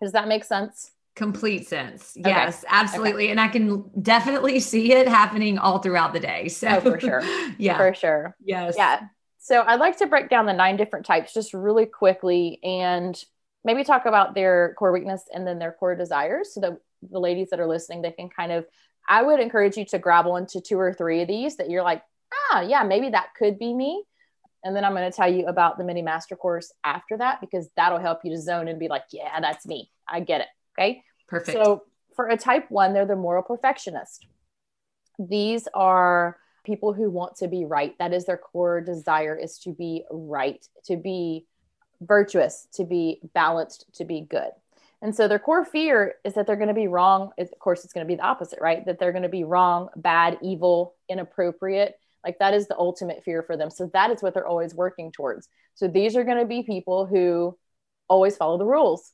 does 0.02 0.14
that 0.14 0.28
make 0.28 0.44
sense? 0.44 0.92
Complete 1.16 1.68
sense. 1.68 2.14
Yes, 2.16 2.64
okay. 2.64 2.68
absolutely. 2.70 3.24
Okay. 3.26 3.32
And 3.32 3.40
I 3.40 3.48
can 3.48 3.90
definitely 4.02 4.60
see 4.62 4.94
it 4.94 5.08
happening 5.08 5.58
all 5.58 5.80
throughout 5.80 6.14
the 6.14 6.20
day. 6.20 6.48
So 6.48 6.68
oh, 6.68 6.82
for 6.82 7.00
sure. 7.00 7.22
yeah. 7.58 7.78
For 7.78 7.94
sure. 7.94 8.36
Yes. 8.44 8.76
Yeah. 8.78 9.02
So 9.40 9.62
I'd 9.62 9.80
like 9.80 9.98
to 9.98 10.08
break 10.08 10.30
down 10.30 10.46
the 10.46 10.54
nine 10.54 10.78
different 10.78 11.06
types 11.06 11.34
just 11.34 11.54
really 11.54 11.86
quickly 11.86 12.60
and 12.64 13.22
maybe 13.64 13.84
talk 13.84 14.06
about 14.06 14.36
their 14.36 14.76
core 14.78 14.92
weakness 14.92 15.24
and 15.34 15.48
then 15.48 15.60
their 15.60 15.72
core 15.72 15.96
desires 15.96 16.54
so 16.54 16.60
that 16.62 16.78
the 17.12 17.20
ladies 17.20 17.50
that 17.50 17.60
are 17.60 17.68
listening, 17.68 18.02
they 18.02 18.12
can 18.12 18.30
kind 18.30 18.52
of, 18.52 18.66
I 19.08 19.22
would 19.22 19.40
encourage 19.40 19.78
you 19.78 19.86
to 19.86 20.00
grab 20.00 20.28
onto 20.28 20.62
two 20.62 20.80
or 20.80 20.94
three 20.94 21.22
of 21.22 21.28
these 21.28 21.58
that 21.58 21.70
you're 21.70 21.84
like, 21.84 22.02
ah, 22.52 22.62
yeah, 22.62 22.84
maybe 22.84 23.10
that 23.10 23.30
could 23.38 23.60
be 23.60 23.74
me. 23.74 24.04
And 24.64 24.76
then 24.76 24.86
I'm 24.86 24.94
going 24.94 25.10
to 25.10 25.16
tell 25.16 25.32
you 25.32 25.48
about 25.48 25.78
the 25.78 25.84
mini 25.84 26.02
master 26.02 26.36
course 26.36 26.72
after 26.84 27.18
that 27.18 27.42
because 27.42 27.70
that'll 27.76 28.00
help 28.00 28.20
you 28.24 28.32
to 28.32 28.42
zone 28.42 28.70
and 28.70 28.80
be 28.80 28.88
like, 28.88 29.04
yeah, 29.12 29.40
that's 29.42 29.66
me. 29.66 29.90
I 30.08 30.22
get 30.22 30.42
it. 30.42 30.48
Okay. 30.78 31.04
Perfect. 31.28 31.58
So 31.58 31.84
for 32.16 32.28
a 32.28 32.38
type 32.38 32.70
one, 32.70 32.94
they're 32.94 33.06
the 33.06 33.16
moral 33.16 33.44
perfectionist. 33.44 34.26
These 35.20 35.68
are 35.74 36.38
people 36.64 36.94
who 36.94 37.10
want 37.10 37.36
to 37.38 37.48
be 37.48 37.66
right. 37.66 37.98
That 38.00 38.14
is 38.14 38.26
their 38.26 38.38
core 38.38 38.80
desire 38.80 39.36
is 39.36 39.60
to 39.60 39.74
be 39.74 40.04
right, 40.10 40.66
to 40.86 40.96
be 40.96 41.46
virtuous, 42.08 42.68
to 42.74 42.86
be 42.86 43.20
balanced, 43.34 43.86
to 43.96 44.06
be 44.06 44.22
good. 44.22 44.52
And 45.02 45.14
so 45.14 45.28
their 45.28 45.40
core 45.40 45.66
fear 45.66 46.16
is 46.24 46.34
that 46.36 46.48
they're 46.48 46.56
going 46.56 46.70
to 46.70 46.74
be 46.74 46.88
wrong. 46.88 47.32
Of 47.38 47.50
course, 47.60 47.84
it's 47.84 47.94
going 47.94 48.06
to 48.06 48.12
be 48.12 48.16
the 48.16 48.24
opposite, 48.24 48.60
right? 48.62 48.86
That 48.86 49.00
they're 49.00 49.12
going 49.12 49.24
to 49.24 49.30
be 49.30 49.44
wrong, 49.44 49.90
bad, 49.98 50.38
evil, 50.42 50.96
inappropriate. 51.10 52.00
Like 52.24 52.40
that 52.40 52.54
is 52.54 52.68
the 52.68 52.78
ultimate 52.78 53.24
fear 53.26 53.44
for 53.44 53.58
them. 53.58 53.70
So 53.70 53.90
that 53.94 54.12
is 54.12 54.22
what 54.22 54.34
they're 54.34 54.48
always 54.48 54.74
working 54.74 55.12
towards. 55.12 55.50
So 55.76 55.90
these 55.90 56.16
are 56.16 56.24
going 56.24 56.38
to 56.38 56.46
be 56.46 56.64
people 56.64 57.06
who 57.06 57.58
always 58.08 58.38
follow 58.38 58.58
the 58.58 58.66
rules 58.66 59.12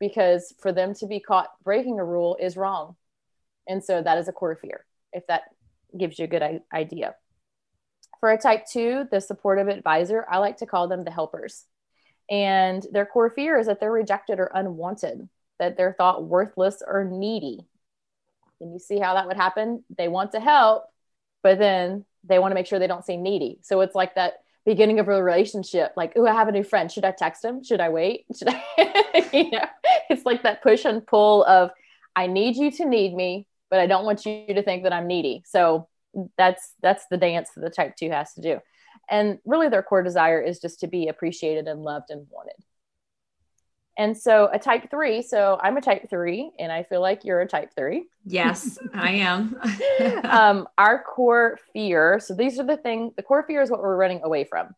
because 0.00 0.54
for 0.58 0.72
them 0.72 0.94
to 0.94 1.06
be 1.06 1.20
caught 1.20 1.50
breaking 1.62 1.98
a 1.98 2.04
rule 2.04 2.38
is 2.40 2.56
wrong. 2.56 2.96
And 3.68 3.84
so 3.84 4.02
that 4.02 4.16
is 4.16 4.28
a 4.28 4.32
core 4.32 4.56
fear, 4.56 4.86
if 5.12 5.26
that 5.26 5.42
gives 5.98 6.18
you 6.18 6.24
a 6.24 6.28
good 6.28 6.62
idea. 6.72 7.14
For 8.20 8.30
a 8.30 8.38
type 8.38 8.64
two, 8.70 9.06
the 9.10 9.20
supportive 9.20 9.68
advisor, 9.68 10.24
I 10.30 10.38
like 10.38 10.58
to 10.58 10.66
call 10.66 10.88
them 10.88 11.04
the 11.04 11.10
helpers. 11.10 11.64
And 12.30 12.84
their 12.90 13.06
core 13.06 13.30
fear 13.30 13.58
is 13.58 13.66
that 13.66 13.80
they're 13.80 13.92
rejected 13.92 14.38
or 14.38 14.50
unwanted, 14.54 15.28
that 15.58 15.76
they're 15.76 15.94
thought 15.96 16.24
worthless 16.24 16.82
or 16.86 17.04
needy. 17.04 17.66
And 18.60 18.72
you 18.72 18.78
see 18.78 18.98
how 18.98 19.14
that 19.14 19.26
would 19.26 19.36
happen? 19.36 19.84
They 19.96 20.08
want 20.08 20.32
to 20.32 20.40
help, 20.40 20.84
but 21.42 21.58
then 21.58 22.04
they 22.24 22.38
want 22.38 22.50
to 22.50 22.54
make 22.54 22.66
sure 22.66 22.78
they 22.78 22.86
don't 22.86 23.04
seem 23.04 23.22
needy. 23.22 23.58
So 23.62 23.80
it's 23.80 23.94
like 23.94 24.14
that 24.14 24.40
beginning 24.64 24.98
of 24.98 25.08
a 25.08 25.22
relationship, 25.22 25.92
like, 25.96 26.12
oh, 26.16 26.26
I 26.26 26.32
have 26.32 26.48
a 26.48 26.52
new 26.52 26.64
friend. 26.64 26.90
Should 26.90 27.04
I 27.04 27.12
text 27.12 27.44
him? 27.44 27.62
Should 27.62 27.80
I 27.80 27.88
wait? 27.88 28.26
Should 28.36 28.48
I? 28.48 29.28
you 29.32 29.50
know, 29.50 29.66
it's 30.10 30.26
like 30.26 30.42
that 30.42 30.62
push 30.62 30.84
and 30.84 31.06
pull 31.06 31.44
of, 31.44 31.70
I 32.16 32.26
need 32.26 32.56
you 32.56 32.70
to 32.72 32.84
need 32.84 33.14
me, 33.14 33.46
but 33.70 33.78
I 33.78 33.86
don't 33.86 34.04
want 34.04 34.26
you 34.26 34.46
to 34.52 34.62
think 34.62 34.82
that 34.82 34.92
I'm 34.92 35.06
needy. 35.06 35.42
So 35.46 35.88
that's 36.38 36.72
that's 36.82 37.06
the 37.10 37.16
dance 37.16 37.50
that 37.54 37.60
the 37.60 37.70
type 37.70 37.94
two 37.96 38.10
has 38.10 38.32
to 38.34 38.40
do. 38.40 38.60
And 39.08 39.38
really, 39.44 39.68
their 39.68 39.82
core 39.82 40.02
desire 40.02 40.40
is 40.40 40.58
just 40.58 40.80
to 40.80 40.86
be 40.86 41.08
appreciated 41.08 41.68
and 41.68 41.82
loved 41.82 42.10
and 42.10 42.26
wanted. 42.30 42.56
And 43.98 44.16
so, 44.16 44.50
a 44.52 44.58
type 44.58 44.90
three, 44.90 45.22
so 45.22 45.58
I'm 45.62 45.76
a 45.76 45.80
type 45.80 46.10
three, 46.10 46.52
and 46.58 46.70
I 46.70 46.82
feel 46.82 47.00
like 47.00 47.24
you're 47.24 47.40
a 47.40 47.48
type 47.48 47.70
three. 47.74 48.08
Yes, 48.24 48.78
I 48.94 49.12
am. 49.12 49.58
um, 50.24 50.68
our 50.76 51.02
core 51.02 51.58
fear, 51.72 52.20
so 52.20 52.34
these 52.34 52.58
are 52.58 52.66
the 52.66 52.76
thing, 52.76 53.12
the 53.16 53.22
core 53.22 53.44
fear 53.46 53.62
is 53.62 53.70
what 53.70 53.80
we're 53.80 53.96
running 53.96 54.20
away 54.22 54.44
from. 54.44 54.74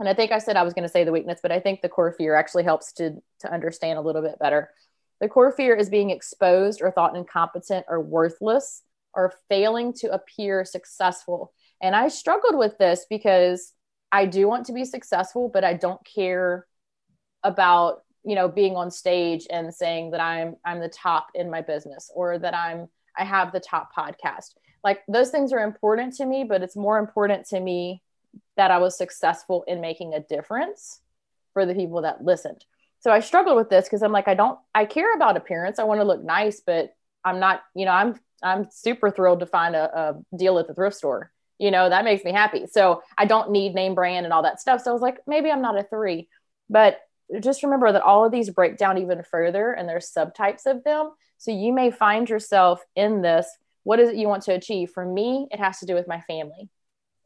And 0.00 0.08
I 0.08 0.14
think 0.14 0.30
I 0.30 0.38
said 0.38 0.56
I 0.56 0.62
was 0.62 0.74
going 0.74 0.84
to 0.84 0.88
say 0.88 1.04
the 1.04 1.12
weakness, 1.12 1.40
but 1.42 1.52
I 1.52 1.60
think 1.60 1.82
the 1.82 1.88
core 1.88 2.12
fear 2.12 2.34
actually 2.34 2.62
helps 2.62 2.92
to, 2.94 3.20
to 3.40 3.52
understand 3.52 3.98
a 3.98 4.02
little 4.02 4.22
bit 4.22 4.38
better. 4.38 4.70
The 5.20 5.28
core 5.28 5.50
fear 5.50 5.74
is 5.74 5.90
being 5.90 6.10
exposed 6.10 6.80
or 6.80 6.90
thought 6.90 7.16
incompetent 7.16 7.86
or 7.88 8.00
worthless 8.00 8.82
or 9.12 9.34
failing 9.48 9.92
to 9.94 10.12
appear 10.12 10.64
successful. 10.64 11.52
And 11.80 11.94
I 11.94 12.08
struggled 12.08 12.56
with 12.56 12.78
this 12.78 13.06
because 13.08 13.72
I 14.10 14.26
do 14.26 14.48
want 14.48 14.66
to 14.66 14.72
be 14.72 14.84
successful, 14.84 15.50
but 15.52 15.64
I 15.64 15.74
don't 15.74 16.04
care 16.04 16.66
about, 17.44 18.02
you 18.24 18.34
know, 18.34 18.48
being 18.48 18.76
on 18.76 18.90
stage 18.90 19.46
and 19.50 19.72
saying 19.72 20.10
that 20.12 20.20
I'm 20.20 20.56
I'm 20.64 20.80
the 20.80 20.88
top 20.88 21.28
in 21.34 21.50
my 21.50 21.60
business 21.60 22.10
or 22.14 22.38
that 22.38 22.54
I'm 22.54 22.88
I 23.16 23.24
have 23.24 23.52
the 23.52 23.60
top 23.60 23.90
podcast. 23.96 24.54
Like 24.82 25.02
those 25.08 25.30
things 25.30 25.52
are 25.52 25.60
important 25.60 26.14
to 26.16 26.26
me, 26.26 26.44
but 26.44 26.62
it's 26.62 26.76
more 26.76 26.98
important 26.98 27.46
to 27.48 27.60
me 27.60 28.02
that 28.56 28.70
I 28.70 28.78
was 28.78 28.96
successful 28.96 29.64
in 29.66 29.80
making 29.80 30.14
a 30.14 30.20
difference 30.20 31.00
for 31.52 31.66
the 31.66 31.74
people 31.74 32.02
that 32.02 32.24
listened. 32.24 32.64
So 33.00 33.10
I 33.10 33.20
struggled 33.20 33.56
with 33.56 33.70
this 33.70 33.86
because 33.86 34.02
I'm 34.02 34.12
like, 34.12 34.28
I 34.28 34.34
don't, 34.34 34.58
I 34.74 34.84
care 34.84 35.14
about 35.14 35.36
appearance. 35.36 35.78
I 35.78 35.84
want 35.84 36.00
to 36.00 36.04
look 36.04 36.22
nice, 36.22 36.60
but 36.64 36.94
I'm 37.24 37.38
not, 37.38 37.62
you 37.74 37.84
know, 37.84 37.92
I'm, 37.92 38.18
I'm 38.42 38.68
super 38.70 39.10
thrilled 39.10 39.40
to 39.40 39.46
find 39.46 39.76
a, 39.76 39.98
a 39.98 40.36
deal 40.36 40.58
at 40.58 40.66
the 40.66 40.74
thrift 40.74 40.96
store 40.96 41.32
you 41.58 41.70
know 41.70 41.88
that 41.88 42.04
makes 42.04 42.24
me 42.24 42.32
happy. 42.32 42.66
So 42.66 43.02
i 43.16 43.24
don't 43.24 43.50
need 43.50 43.74
name 43.74 43.94
brand 43.94 44.24
and 44.26 44.32
all 44.32 44.42
that 44.42 44.60
stuff. 44.60 44.82
So 44.82 44.90
i 44.90 44.92
was 44.92 45.02
like 45.02 45.18
maybe 45.26 45.50
i'm 45.50 45.62
not 45.62 45.78
a 45.78 45.82
three 45.82 46.28
but 46.70 47.00
just 47.40 47.62
remember 47.62 47.92
that 47.92 48.02
all 48.02 48.24
of 48.24 48.32
these 48.32 48.50
break 48.50 48.76
down 48.78 48.98
even 48.98 49.22
further 49.22 49.72
and 49.72 49.88
there's 49.88 50.10
subtypes 50.10 50.66
of 50.66 50.82
them. 50.84 51.10
So 51.36 51.50
you 51.50 51.72
may 51.72 51.90
find 51.90 52.28
yourself 52.28 52.82
in 52.96 53.22
this 53.22 53.46
what 53.84 54.00
is 54.00 54.10
it 54.10 54.16
you 54.16 54.28
want 54.28 54.42
to 54.44 54.54
achieve? 54.54 54.90
For 54.90 55.04
me 55.04 55.48
it 55.50 55.60
has 55.60 55.78
to 55.80 55.86
do 55.86 55.94
with 55.94 56.08
my 56.08 56.20
family. 56.22 56.68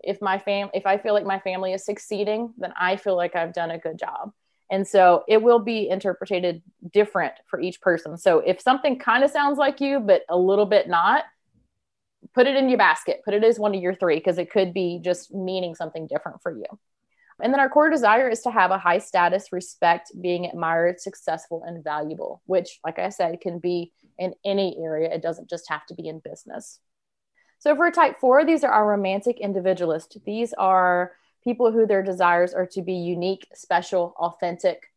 If 0.02 0.20
my 0.20 0.38
fam 0.38 0.70
if 0.74 0.86
i 0.86 0.98
feel 0.98 1.14
like 1.14 1.26
my 1.26 1.38
family 1.38 1.72
is 1.72 1.84
succeeding 1.84 2.52
then 2.58 2.72
i 2.78 2.96
feel 2.96 3.16
like 3.16 3.36
i've 3.36 3.54
done 3.54 3.70
a 3.70 3.78
good 3.78 3.98
job. 3.98 4.32
And 4.70 4.88
so 4.88 5.24
it 5.28 5.42
will 5.42 5.58
be 5.58 5.88
interpreted 5.90 6.62
different 6.92 7.34
for 7.46 7.60
each 7.60 7.82
person. 7.82 8.16
So 8.16 8.38
if 8.38 8.58
something 8.58 8.98
kind 8.98 9.22
of 9.22 9.30
sounds 9.30 9.58
like 9.58 9.80
you 9.80 10.00
but 10.00 10.22
a 10.30 10.36
little 10.36 10.66
bit 10.66 10.88
not 10.88 11.24
put 12.34 12.46
it 12.46 12.56
in 12.56 12.68
your 12.68 12.78
basket, 12.78 13.22
put 13.24 13.34
it 13.34 13.44
as 13.44 13.58
one 13.58 13.74
of 13.74 13.82
your 13.82 13.94
three 13.94 14.16
because 14.16 14.38
it 14.38 14.50
could 14.50 14.72
be 14.72 15.00
just 15.02 15.34
meaning 15.34 15.74
something 15.74 16.06
different 16.06 16.42
for 16.42 16.52
you. 16.56 16.66
And 17.42 17.52
then 17.52 17.60
our 17.60 17.68
core 17.68 17.90
desire 17.90 18.28
is 18.28 18.42
to 18.42 18.50
have 18.50 18.70
a 18.70 18.78
high 18.78 18.98
status, 18.98 19.52
respect, 19.52 20.12
being 20.20 20.46
admired, 20.46 21.00
successful, 21.00 21.64
and 21.66 21.82
valuable, 21.82 22.42
which, 22.46 22.78
like 22.84 22.98
I 22.98 23.08
said, 23.08 23.40
can 23.40 23.58
be 23.58 23.92
in 24.18 24.34
any 24.44 24.78
area. 24.78 25.12
It 25.12 25.22
doesn't 25.22 25.50
just 25.50 25.68
have 25.68 25.84
to 25.86 25.94
be 25.94 26.08
in 26.08 26.20
business. 26.20 26.78
So 27.58 27.74
for 27.74 27.90
type 27.90 28.20
four, 28.20 28.44
these 28.44 28.64
are 28.64 28.72
our 28.72 28.88
romantic 28.88 29.40
individualists. 29.40 30.16
These 30.24 30.52
are 30.54 31.12
people 31.42 31.72
who 31.72 31.86
their 31.86 32.02
desires 32.02 32.54
are 32.54 32.66
to 32.66 32.82
be 32.82 32.94
unique, 32.94 33.48
special, 33.54 34.14
authentic. 34.18 34.92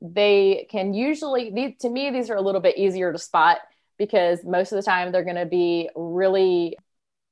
They 0.00 0.66
can 0.70 0.94
usually, 0.94 1.76
to 1.80 1.88
me, 1.88 2.10
these 2.10 2.30
are 2.30 2.36
a 2.36 2.42
little 2.42 2.60
bit 2.60 2.78
easier 2.78 3.12
to 3.12 3.18
spot 3.18 3.58
because 3.98 4.44
most 4.44 4.72
of 4.72 4.76
the 4.76 4.82
time 4.82 5.12
they're 5.12 5.24
going 5.24 5.36
to 5.36 5.46
be 5.46 5.88
really 5.94 6.76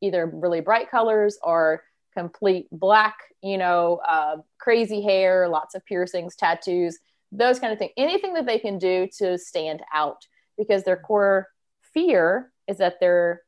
either 0.01 0.27
really 0.27 0.61
bright 0.61 0.91
colors 0.91 1.39
or 1.43 1.83
complete 2.15 2.67
black, 2.71 3.17
you 3.43 3.59
know, 3.59 4.01
uh, 4.07 4.37
crazy 4.59 5.03
hair, 5.03 5.49
lots 5.49 5.75
of 5.75 5.85
piercings, 5.87 6.37
tattoos, 6.37 6.99
those 7.31 7.59
kind 7.59 7.73
of 7.73 7.79
things. 7.79 7.93
Anything 7.97 8.35
that 8.35 8.47
they 8.47 8.59
can 8.59 8.79
do 8.79 9.09
to 9.19 9.39
stand 9.39 9.81
out 9.93 10.27
because 10.59 10.85
their 10.85 10.97
core 10.97 11.49
fear 11.95 12.53
is 12.69 12.79
that 12.79 13.01
they're 13.01 13.43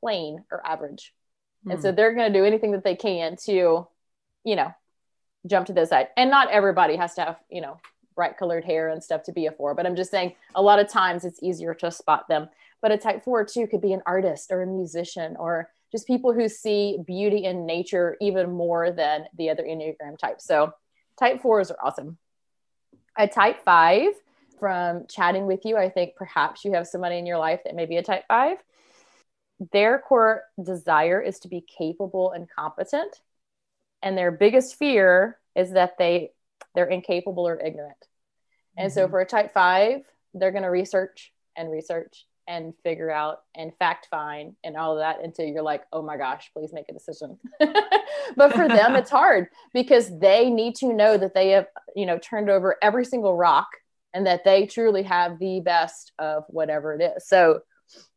plain 0.00 0.44
or 0.50 0.64
average. 0.66 1.12
Hmm. 1.64 1.72
And 1.72 1.82
so 1.82 1.90
hmm. 1.90 1.96
they're 1.96 2.14
going 2.14 2.32
to 2.32 2.38
do 2.38 2.44
anything 2.44 2.72
that 2.72 2.84
they 2.84 2.96
can 2.96 3.36
to, 3.46 3.86
you 4.44 4.56
know, 4.56 4.74
jump 5.46 5.66
to 5.66 5.72
this 5.72 5.90
side. 5.90 6.08
And 6.16 6.30
not 6.30 6.50
everybody 6.50 6.96
has 6.96 7.14
to 7.14 7.24
have, 7.24 7.36
you 7.50 7.60
know, 7.60 7.78
bright 8.14 8.36
colored 8.36 8.64
hair 8.64 8.88
and 8.88 9.02
stuff 9.02 9.22
to 9.24 9.32
be 9.32 9.46
a 9.46 9.52
four. 9.52 9.74
But 9.74 9.86
I'm 9.86 9.96
just 9.96 10.10
saying 10.10 10.34
a 10.54 10.62
lot 10.62 10.78
of 10.78 10.88
times 10.88 11.24
it's 11.24 11.42
easier 11.42 11.74
to 11.74 11.90
spot 11.90 12.28
them. 12.28 12.48
But 12.82 12.92
a 12.92 12.98
type 12.98 13.24
four 13.24 13.44
too 13.44 13.66
could 13.66 13.80
be 13.80 13.92
an 13.92 14.02
artist 14.06 14.50
or 14.50 14.62
a 14.62 14.66
musician 14.66 15.36
or 15.38 15.70
just 15.90 16.06
people 16.06 16.32
who 16.32 16.48
see 16.48 16.98
beauty 17.06 17.44
in 17.44 17.66
nature 17.66 18.16
even 18.20 18.50
more 18.50 18.90
than 18.90 19.24
the 19.36 19.50
other 19.50 19.62
Enneagram 19.62 20.18
types. 20.18 20.44
So 20.44 20.72
type 21.18 21.40
fours 21.40 21.70
are 21.70 21.78
awesome. 21.82 22.18
A 23.16 23.28
type 23.28 23.64
five, 23.64 24.10
from 24.58 25.06
chatting 25.08 25.46
with 25.46 25.64
you, 25.64 25.76
I 25.76 25.88
think 25.88 26.16
perhaps 26.16 26.64
you 26.64 26.72
have 26.72 26.86
somebody 26.86 27.18
in 27.18 27.26
your 27.26 27.38
life 27.38 27.60
that 27.64 27.74
may 27.74 27.86
be 27.86 27.96
a 27.96 28.02
type 28.02 28.24
five. 28.28 28.58
Their 29.72 29.98
core 29.98 30.42
desire 30.62 31.20
is 31.20 31.38
to 31.40 31.48
be 31.48 31.60
capable 31.60 32.32
and 32.32 32.48
competent. 32.50 33.20
And 34.02 34.18
their 34.18 34.30
biggest 34.30 34.76
fear 34.76 35.38
is 35.54 35.72
that 35.72 35.96
they 35.98 36.32
they're 36.74 36.86
incapable 36.86 37.46
or 37.46 37.60
ignorant. 37.60 37.96
And 38.76 38.90
mm-hmm. 38.90 38.98
so 38.98 39.08
for 39.08 39.20
a 39.20 39.26
type 39.26 39.52
five, 39.52 40.00
they're 40.34 40.50
going 40.50 40.64
to 40.64 40.70
research 40.70 41.32
and 41.56 41.70
research 41.70 42.26
and 42.46 42.74
figure 42.82 43.10
out 43.10 43.42
and 43.54 43.72
fact 43.78 44.08
find 44.10 44.54
and 44.62 44.76
all 44.76 44.92
of 44.92 44.98
that 44.98 45.24
until 45.24 45.46
you're 45.46 45.62
like, 45.62 45.82
oh 45.92 46.02
my 46.02 46.16
gosh, 46.16 46.50
please 46.52 46.72
make 46.72 46.88
a 46.88 46.92
decision. 46.92 47.38
but 48.36 48.52
for 48.52 48.68
them, 48.68 48.94
it's 48.96 49.10
hard 49.10 49.48
because 49.72 50.18
they 50.18 50.50
need 50.50 50.74
to 50.76 50.92
know 50.92 51.16
that 51.16 51.34
they 51.34 51.50
have, 51.50 51.66
you 51.96 52.04
know, 52.04 52.18
turned 52.18 52.50
over 52.50 52.76
every 52.82 53.04
single 53.04 53.36
rock 53.36 53.68
and 54.12 54.26
that 54.26 54.44
they 54.44 54.66
truly 54.66 55.02
have 55.02 55.38
the 55.38 55.60
best 55.60 56.12
of 56.18 56.44
whatever 56.48 56.94
it 56.94 57.02
is. 57.16 57.26
So 57.26 57.60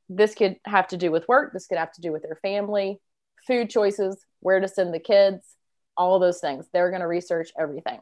this 0.10 0.36
could 0.36 0.58
have 0.66 0.88
to 0.90 0.98
do 0.98 1.12
with 1.12 1.28
work, 1.28 1.54
this 1.54 1.68
could 1.68 1.78
have 1.78 1.92
to 1.94 2.02
do 2.02 2.12
with 2.12 2.24
their 2.24 2.40
family, 2.42 3.00
food 3.46 3.70
choices, 3.70 4.26
where 4.42 4.60
to 4.60 4.68
send 4.68 4.94
the 4.94 5.00
kids, 5.00 5.56
all 5.96 6.20
those 6.20 6.40
things. 6.40 6.66
They're 6.72 6.90
going 6.90 7.02
to 7.02 7.08
research 7.08 7.50
everything. 7.60 8.00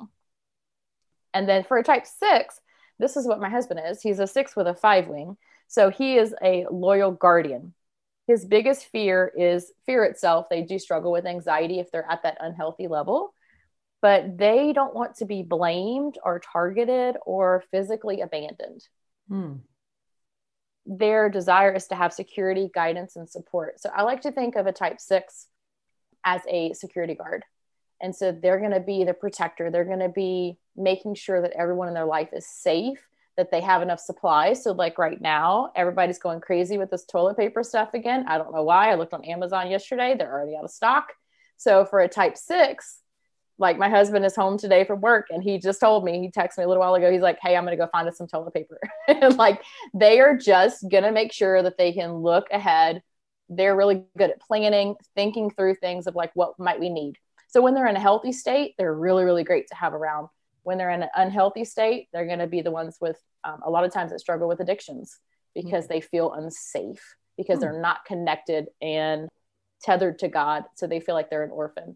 And 1.36 1.48
then 1.48 1.66
for 1.66 1.78
a 1.78 1.84
type 1.84 2.08
six, 2.08 2.62
this 2.98 3.18
is 3.18 3.28
what 3.28 3.42
my 3.42 3.50
husband 3.50 3.82
is. 3.86 4.02
He's 4.02 4.20
a 4.20 4.26
six 4.26 4.56
with 4.56 4.68
a 4.68 4.74
five 4.74 5.08
wing. 5.08 5.36
So 5.68 5.90
he 5.90 6.18
is 6.18 6.34
a 6.42 6.66
loyal 6.72 7.12
guardian. 7.12 7.74
His 8.26 8.46
biggest 8.46 8.88
fear 8.88 9.32
is 9.38 9.72
fear 9.86 10.06
itself. 10.06 10.48
They 10.50 10.62
do 10.62 10.80
struggle 10.80 11.12
with 11.12 11.26
anxiety 11.26 11.80
if 11.80 11.92
they're 11.92 12.10
at 12.10 12.24
that 12.24 12.38
unhealthy 12.40 12.88
level, 12.88 13.34
but 14.02 14.38
they 14.38 14.72
don't 14.72 14.96
want 14.96 15.18
to 15.18 15.26
be 15.26 15.44
blamed 15.44 16.18
or 16.24 16.40
targeted 16.40 17.18
or 17.26 17.64
physically 17.70 18.22
abandoned. 18.22 18.88
Hmm. 19.28 19.54
Their 20.86 21.30
desire 21.30 21.74
is 21.74 21.88
to 21.88 21.96
have 21.96 22.14
security, 22.14 22.70
guidance, 22.74 23.18
and 23.18 23.30
support. 23.30 23.82
So 23.82 23.90
I 23.94 24.04
like 24.04 24.22
to 24.22 24.32
think 24.32 24.56
of 24.56 24.68
a 24.68 24.72
type 24.72 25.02
six 25.02 25.48
as 26.24 26.42
a 26.48 26.72
security 26.74 27.16
guard. 27.16 27.44
And 28.02 28.16
so 28.16 28.32
they're 28.32 28.60
going 28.60 28.72
to 28.72 28.80
be 28.80 29.04
the 29.04 29.14
protector. 29.14 29.72
They're 29.72 29.86
going 29.86 30.00
to 30.00 30.10
be 30.10 30.58
making 30.76 31.16
sure 31.16 31.42
that 31.42 31.54
everyone 31.54 31.88
in 31.88 31.94
their 31.94 32.06
life 32.06 32.30
is 32.34 32.48
safe 32.48 33.00
that 33.38 33.52
they 33.52 33.62
have 33.62 33.82
enough 33.82 34.00
supplies. 34.00 34.64
So, 34.64 34.72
like 34.72 34.98
right 34.98 35.20
now, 35.20 35.72
everybody's 35.76 36.20
going 36.20 36.42
crazy 36.42 36.78
with 36.78 36.90
this 36.90 37.06
toilet 37.06 37.38
paper 37.38 37.64
stuff 37.64 37.94
again. 37.94 38.26
I 38.28 38.38
don't 38.38 38.54
know 38.54 38.64
why. 38.64 38.92
I 38.92 38.96
looked 38.96 39.14
on 39.14 39.26
Amazon 39.26 39.70
yesterday, 39.70 40.16
they're 40.18 40.32
already 40.32 40.56
out 40.56 40.64
of 40.64 40.72
stock. 40.72 41.12
So, 41.58 41.86
for 41.86 42.00
a 42.00 42.08
type 42.08 42.38
six, 42.38 43.00
like 43.58 43.78
my 43.78 43.90
husband 43.90 44.26
is 44.26 44.36
home 44.36 44.58
today 44.58 44.84
from 44.84 45.02
work 45.02 45.28
and 45.30 45.42
he 45.44 45.58
just 45.58 45.80
told 45.80 46.04
me, 46.04 46.20
he 46.20 46.30
texted 46.30 46.60
me 46.60 46.64
a 46.66 46.68
little 46.68 46.82
while 46.82 46.96
ago, 46.96 47.12
he's 47.12 47.22
like, 47.22 47.40
Hey, 47.42 47.56
I'm 47.56 47.66
going 47.66 47.78
to 47.78 47.84
go 47.84 47.90
find 47.90 48.08
us 48.08 48.18
some 48.18 48.28
toilet 48.28 48.54
paper. 48.54 48.80
and 49.08 49.38
like 49.38 49.62
they 49.94 50.20
are 50.20 50.38
just 50.38 50.90
going 50.90 51.04
to 51.04 51.12
make 51.12 51.32
sure 51.32 51.62
that 51.64 51.78
they 51.78 51.94
can 51.94 52.16
look 52.16 52.48
ahead. 52.52 53.02
They're 53.48 53.76
really 53.76 54.04
good 54.18 54.32
at 54.32 54.42
planning, 54.42 54.96
thinking 55.16 55.52
through 55.52 55.76
things 55.76 56.08
of 56.08 56.16
like, 56.16 56.32
what 56.34 56.58
might 56.60 56.80
we 56.80 56.90
need? 56.90 57.18
So, 57.56 57.62
when 57.62 57.74
they're 57.74 57.88
in 57.88 57.96
a 57.96 58.02
healthy 58.02 58.34
state, 58.34 58.76
they're 58.78 58.94
really, 58.94 59.24
really 59.24 59.46
great 59.46 59.70
to 59.70 59.76
have 59.76 59.94
around 59.94 60.28
when 60.64 60.78
they're 60.78 60.90
in 60.90 61.04
an 61.04 61.10
unhealthy 61.16 61.64
state, 61.64 62.10
they're 62.12 62.26
going 62.26 62.40
to 62.40 62.48
be 62.48 62.60
the 62.60 62.70
ones 62.70 62.98
with 63.00 63.18
um, 63.46 63.62
a 63.64 63.70
lot 63.70 63.86
of 63.86 63.94
times 63.94 64.12
that 64.12 64.20
struggle 64.20 64.50
with 64.50 64.60
addictions 64.60 65.20
because 65.54 65.86
mm-hmm. 65.86 65.94
they 65.94 66.02
feel 66.02 66.34
unsafe 66.34 67.16
because 67.38 67.60
mm-hmm. 67.60 67.72
they're 67.72 67.82
not 67.82 68.04
connected 68.04 68.66
and 68.82 69.30
tethered 69.82 70.20
to 70.20 70.28
God. 70.28 70.66
So 70.76 70.86
they 70.86 71.00
feel 71.00 71.16
like 71.16 71.30
they're 71.30 71.46
an 71.46 71.52
orphan. 71.52 71.96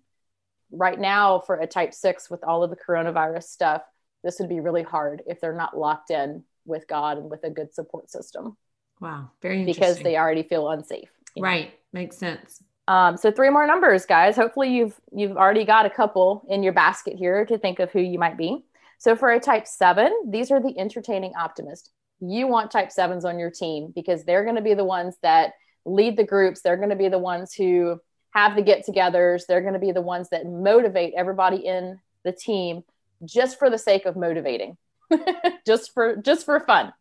Right 0.72 0.98
now, 0.98 1.40
for 1.40 1.56
a 1.56 1.68
type 1.68 1.94
six 1.94 2.30
with 2.30 2.42
all 2.46 2.64
of 2.64 2.70
the 2.70 2.78
coronavirus 2.78 3.44
stuff, 3.44 3.82
this 4.24 4.40
would 4.40 4.48
be 4.48 4.62
really 4.62 4.84
hard 4.84 5.24
if 5.28 5.42
they're 5.42 5.52
not 5.52 5.78
locked 5.78 6.10
in 6.10 6.46
with 6.66 6.88
God 6.88 7.18
and 7.18 7.30
with 7.30 7.44
a 7.44 7.50
good 7.50 7.74
support 7.74 8.10
system. 8.10 8.56
Wow, 9.02 9.32
very 9.42 9.60
interesting. 9.60 9.82
because 9.82 10.00
they 10.00 10.16
already 10.16 10.44
feel 10.44 10.70
unsafe. 10.70 11.10
Right, 11.38 11.74
makes 11.92 12.18
sense. 12.18 12.64
Um, 12.90 13.18
so 13.18 13.30
three 13.30 13.52
more 13.52 13.68
numbers, 13.68 14.08
guys. 14.08 14.36
Hopefully 14.36 14.76
you've 14.76 15.00
you've 15.16 15.38
already 15.38 15.64
got 15.64 15.86
a 15.86 15.92
couple 15.92 16.44
in 16.50 16.64
your 16.64 16.74
basket 16.74 17.16
here 17.16 17.46
to 17.46 17.60
think 17.60 17.78
of 17.78 17.92
who 17.92 18.00
you 18.00 18.18
might 18.18 18.36
be. 18.36 18.66
So 18.98 19.16
for 19.16 19.30
a 19.30 19.40
type 19.40 19.68
seven, 19.68 20.12
these 20.28 20.50
are 20.50 20.60
the 20.60 20.78
entertaining 20.78 21.34
optimist. 21.40 21.92
You 22.20 22.48
want 22.48 22.72
type 22.72 22.92
sevens 22.92 23.26
on 23.26 23.38
your 23.38 23.52
team 23.52 23.94
because 23.96 24.24
they're 24.24 24.44
going 24.44 24.56
to 24.56 24.64
be 24.64 24.74
the 24.74 24.84
ones 24.84 25.16
that 25.22 25.54
lead 25.86 26.18
the 26.18 26.24
groups. 26.24 26.62
They're 26.62 26.78
going 26.78 26.90
to 26.90 26.96
be 26.96 27.10
the 27.10 27.20
ones 27.20 27.54
who 27.54 28.00
have 28.32 28.56
the 28.56 28.64
get-togethers. 28.64 29.44
They're 29.48 29.62
going 29.62 29.74
to 29.74 29.80
be 29.80 29.92
the 29.92 30.02
ones 30.02 30.30
that 30.30 30.48
motivate 30.48 31.14
everybody 31.16 31.58
in 31.58 32.00
the 32.26 32.32
team 32.32 32.84
just 33.24 33.60
for 33.60 33.70
the 33.70 33.78
sake 33.78 34.08
of 34.08 34.16
motivating, 34.16 34.78
just 35.68 35.94
for 35.94 36.16
just 36.16 36.44
for 36.44 36.60
fun. 36.60 36.92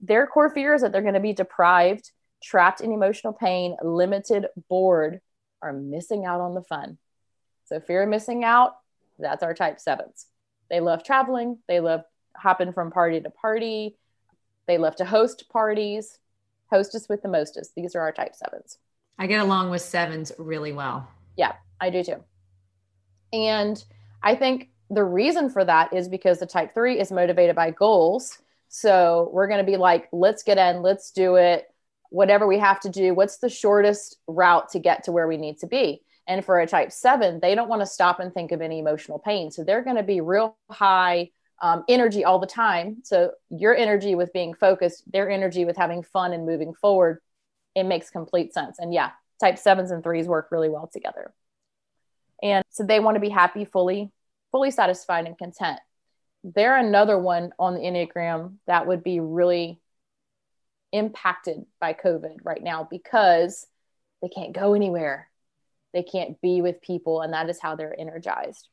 Their 0.00 0.28
core 0.28 0.50
fear 0.50 0.74
is 0.74 0.82
that 0.82 0.92
they're 0.92 1.02
going 1.02 1.14
to 1.14 1.20
be 1.20 1.32
deprived 1.32 2.12
trapped 2.44 2.80
in 2.80 2.92
emotional 2.92 3.32
pain, 3.32 3.76
limited, 3.82 4.46
bored, 4.68 5.20
are 5.62 5.72
missing 5.72 6.26
out 6.26 6.40
on 6.40 6.54
the 6.54 6.62
fun. 6.62 6.98
So, 7.64 7.80
fear 7.80 8.02
of 8.02 8.08
missing 8.10 8.44
out, 8.44 8.76
that's 9.18 9.42
our 9.42 9.54
type 9.54 9.80
sevens. 9.80 10.26
They 10.70 10.80
love 10.80 11.02
traveling, 11.02 11.58
they 11.68 11.80
love 11.80 12.02
hopping 12.36 12.72
from 12.72 12.90
party 12.90 13.20
to 13.20 13.30
party, 13.30 13.96
they 14.66 14.76
love 14.76 14.96
to 14.96 15.04
host 15.04 15.48
parties, 15.50 16.18
hostess 16.70 17.08
with 17.08 17.22
the 17.22 17.28
mostest. 17.28 17.74
These 17.74 17.94
are 17.94 18.00
our 18.00 18.12
type 18.12 18.34
sevens. 18.34 18.78
I 19.18 19.26
get 19.26 19.40
along 19.40 19.70
with 19.70 19.80
sevens 19.80 20.32
really 20.38 20.72
well. 20.72 21.08
Yeah, 21.36 21.52
I 21.80 21.90
do 21.90 22.02
too. 22.02 22.22
And 23.32 23.82
I 24.22 24.34
think 24.34 24.70
the 24.90 25.04
reason 25.04 25.48
for 25.48 25.64
that 25.64 25.94
is 25.94 26.08
because 26.08 26.40
the 26.40 26.46
type 26.46 26.74
three 26.74 27.00
is 27.00 27.10
motivated 27.10 27.56
by 27.56 27.70
goals. 27.70 28.38
So 28.68 29.30
we're 29.32 29.46
going 29.46 29.64
to 29.64 29.70
be 29.70 29.76
like, 29.76 30.08
let's 30.12 30.42
get 30.42 30.58
in, 30.58 30.82
let's 30.82 31.10
do 31.10 31.36
it 31.36 31.66
whatever 32.14 32.46
we 32.46 32.58
have 32.58 32.78
to 32.78 32.88
do 32.88 33.12
what's 33.12 33.38
the 33.38 33.48
shortest 33.48 34.18
route 34.28 34.68
to 34.70 34.78
get 34.78 35.04
to 35.04 35.12
where 35.12 35.26
we 35.26 35.36
need 35.36 35.58
to 35.58 35.66
be? 35.66 36.00
And 36.26 36.44
for 36.44 36.60
a 36.60 36.66
type 36.66 36.92
7 36.92 37.40
they 37.40 37.54
don't 37.54 37.68
want 37.68 37.82
to 37.82 37.86
stop 37.86 38.20
and 38.20 38.32
think 38.32 38.52
of 38.52 38.60
any 38.60 38.78
emotional 38.78 39.18
pain. 39.18 39.50
So 39.50 39.64
they're 39.64 39.82
going 39.82 39.96
to 39.96 40.02
be 40.02 40.20
real 40.20 40.56
high 40.70 41.30
um, 41.60 41.84
energy 41.88 42.24
all 42.24 42.38
the 42.38 42.46
time. 42.46 42.98
So 43.04 43.32
your 43.50 43.74
energy 43.74 44.14
with 44.14 44.32
being 44.32 44.54
focused 44.54 45.10
their 45.10 45.28
energy 45.28 45.64
with 45.64 45.76
having 45.76 46.02
fun 46.02 46.32
and 46.32 46.46
moving 46.46 46.74
forward 46.74 47.20
it 47.74 47.84
makes 47.84 48.10
complete 48.10 48.54
sense. 48.54 48.78
And 48.78 48.94
yeah 48.94 49.10
type 49.40 49.56
7s 49.56 49.90
and 49.90 50.02
3s 50.02 50.26
work 50.26 50.48
really 50.52 50.68
well 50.68 50.88
together. 50.92 51.34
And 52.40 52.64
so 52.70 52.84
they 52.84 53.00
want 53.00 53.16
to 53.16 53.20
be 53.20 53.28
happy 53.28 53.64
fully 53.64 54.12
fully 54.52 54.70
satisfied 54.70 55.26
and 55.26 55.36
content. 55.36 55.80
They're 56.44 56.76
another 56.76 57.18
one 57.18 57.52
on 57.58 57.74
the 57.74 57.80
enneagram 57.80 58.54
that 58.68 58.86
would 58.86 59.02
be 59.02 59.18
really 59.18 59.80
impacted 60.94 61.66
by 61.80 61.92
COVID 61.92 62.38
right 62.44 62.62
now 62.62 62.86
because 62.88 63.66
they 64.22 64.28
can't 64.28 64.54
go 64.54 64.72
anywhere. 64.72 65.28
They 65.92 66.04
can't 66.04 66.40
be 66.40 66.62
with 66.62 66.80
people, 66.80 67.20
and 67.20 67.32
that 67.32 67.50
is 67.50 67.60
how 67.60 67.76
they're 67.76 67.98
energized. 67.98 68.68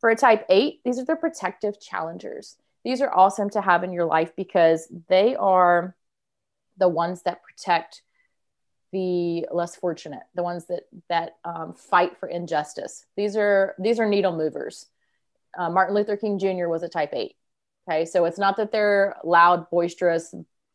For 0.00 0.10
a 0.10 0.16
type 0.16 0.44
eight, 0.48 0.80
these 0.84 0.98
are 0.98 1.04
the 1.04 1.16
protective 1.16 1.80
challengers. 1.80 2.56
These 2.84 3.00
are 3.00 3.12
awesome 3.12 3.50
to 3.50 3.60
have 3.60 3.84
in 3.84 3.92
your 3.92 4.04
life 4.04 4.32
because 4.36 4.88
they 5.08 5.34
are 5.36 5.96
the 6.76 6.88
ones 6.88 7.22
that 7.22 7.42
protect 7.42 8.02
the 8.92 9.46
less 9.50 9.76
fortunate, 9.76 10.22
the 10.34 10.42
ones 10.42 10.66
that 10.66 10.84
that 11.08 11.36
um, 11.44 11.74
fight 11.74 12.18
for 12.18 12.28
injustice. 12.28 13.04
These 13.16 13.36
are 13.36 13.74
these 13.78 14.00
are 14.00 14.06
needle 14.06 14.36
movers. 14.36 14.86
Uh, 15.56 15.70
Martin 15.70 15.94
Luther 15.94 16.16
King 16.16 16.38
Jr. 16.38 16.68
was 16.68 16.82
a 16.82 16.88
type 16.88 17.10
eight. 17.12 17.36
Okay, 17.88 18.04
so 18.04 18.24
it's 18.26 18.38
not 18.38 18.56
that 18.58 18.70
they're 18.70 19.16
loud, 19.24 19.70
boisterous, 19.70 20.34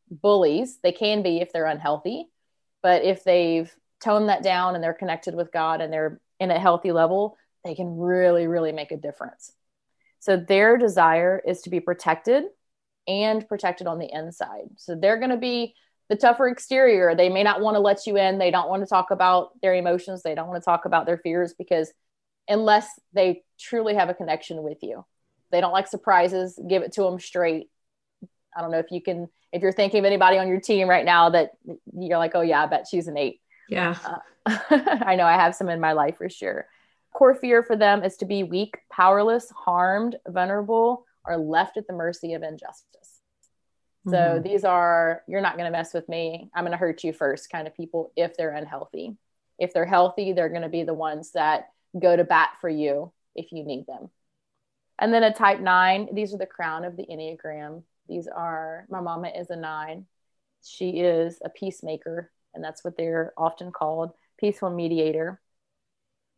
bullies. 0.09 0.79
They 0.83 0.91
can 0.91 1.23
be 1.23 1.37
if 1.37 1.51
they're 1.51 1.65
unhealthy, 1.65 2.29
but 2.81 3.03
if 3.03 3.23
they've 3.23 3.73
toned 4.01 4.29
that 4.29 4.43
down 4.43 4.75
and 4.75 4.83
they're 4.83 4.93
connected 4.93 5.35
with 5.35 5.51
God 5.51 5.81
and 5.81 5.91
they're 5.91 6.19
in 6.39 6.51
a 6.51 6.59
healthy 6.59 6.91
level, 6.91 7.37
they 7.63 7.75
can 7.75 7.97
really, 7.97 8.47
really 8.47 8.71
make 8.71 8.91
a 8.91 8.97
difference. 8.97 9.53
So 10.19 10.37
their 10.37 10.77
desire 10.77 11.41
is 11.45 11.61
to 11.61 11.69
be 11.69 11.79
protected 11.79 12.45
and 13.07 13.47
protected 13.47 13.87
on 13.87 13.99
the 13.99 14.09
inside. 14.11 14.69
So 14.77 14.95
they're 14.95 15.19
going 15.19 15.31
to 15.31 15.37
be 15.37 15.75
the 16.09 16.15
tougher 16.15 16.47
exterior. 16.47 17.15
They 17.15 17.29
may 17.29 17.43
not 17.43 17.61
want 17.61 17.75
to 17.75 17.79
let 17.79 18.05
you 18.05 18.17
in. 18.17 18.37
They 18.37 18.51
don't 18.51 18.69
want 18.69 18.83
to 18.83 18.89
talk 18.89 19.11
about 19.11 19.49
their 19.61 19.73
emotions. 19.73 20.21
They 20.21 20.35
don't 20.35 20.47
want 20.47 20.61
to 20.61 20.65
talk 20.65 20.85
about 20.85 21.05
their 21.05 21.17
fears 21.17 21.53
because 21.53 21.91
unless 22.47 22.87
they 23.13 23.43
truly 23.59 23.95
have 23.95 24.09
a 24.09 24.13
connection 24.13 24.63
with 24.63 24.77
you, 24.81 25.05
they 25.51 25.61
don't 25.61 25.71
like 25.71 25.87
surprises. 25.87 26.59
Give 26.67 26.83
it 26.83 26.93
to 26.93 27.03
them 27.03 27.19
straight. 27.19 27.69
I 28.55 28.61
don't 28.61 28.71
know 28.71 28.79
if 28.79 28.91
you 28.91 29.01
can 29.01 29.29
if 29.51 29.61
you're 29.61 29.71
thinking 29.71 29.99
of 29.99 30.05
anybody 30.05 30.37
on 30.37 30.47
your 30.47 30.59
team 30.59 30.87
right 30.87 31.05
now 31.05 31.29
that 31.29 31.51
you're 31.93 32.17
like, 32.17 32.31
oh 32.35 32.41
yeah, 32.41 32.63
I 32.63 32.65
bet 32.65 32.87
she's 32.89 33.07
an 33.07 33.17
eight. 33.17 33.41
Yeah. 33.69 33.95
Uh, 34.05 34.57
I 35.05 35.15
know 35.15 35.25
I 35.25 35.33
have 35.33 35.55
some 35.55 35.69
in 35.69 35.79
my 35.79 35.93
life 35.93 36.17
for 36.17 36.29
sure. 36.29 36.67
Core 37.13 37.35
fear 37.35 37.63
for 37.63 37.75
them 37.75 38.03
is 38.03 38.17
to 38.17 38.25
be 38.25 38.43
weak, 38.43 38.77
powerless, 38.91 39.49
harmed, 39.51 40.15
vulnerable, 40.27 41.05
or 41.25 41.37
left 41.37 41.77
at 41.77 41.87
the 41.87 41.93
mercy 41.93 42.33
of 42.33 42.41
injustice. 42.41 43.21
So 44.05 44.17
mm-hmm. 44.17 44.43
these 44.43 44.65
are, 44.65 45.21
you're 45.27 45.41
not 45.41 45.55
going 45.55 45.65
to 45.65 45.71
mess 45.71 45.93
with 45.93 46.09
me. 46.09 46.49
I'm 46.53 46.63
going 46.63 46.71
to 46.71 46.77
hurt 46.77 47.03
you 47.03 47.13
first 47.13 47.49
kind 47.49 47.67
of 47.67 47.75
people 47.75 48.11
if 48.17 48.35
they're 48.35 48.53
unhealthy. 48.53 49.15
If 49.57 49.73
they're 49.73 49.85
healthy, 49.85 50.33
they're 50.33 50.49
going 50.49 50.63
to 50.63 50.69
be 50.69 50.83
the 50.83 50.93
ones 50.93 51.31
that 51.33 51.69
go 51.97 52.15
to 52.15 52.23
bat 52.23 52.49
for 52.59 52.67
you 52.67 53.13
if 53.35 53.51
you 53.51 53.63
need 53.63 53.87
them. 53.87 54.09
And 54.99 55.13
then 55.13 55.23
a 55.23 55.33
type 55.33 55.59
nine, 55.59 56.09
these 56.13 56.33
are 56.33 56.37
the 56.37 56.45
crown 56.45 56.83
of 56.83 56.97
the 56.97 57.05
Enneagram. 57.05 57.83
These 58.07 58.27
are 58.27 58.85
my 58.89 59.01
mama 59.01 59.29
is 59.29 59.49
a 59.49 59.55
nine. 59.55 60.05
She 60.63 60.99
is 60.99 61.39
a 61.43 61.49
peacemaker, 61.49 62.31
and 62.53 62.63
that's 62.63 62.83
what 62.83 62.97
they're 62.97 63.33
often 63.37 63.71
called 63.71 64.11
peaceful 64.39 64.69
mediator. 64.69 65.41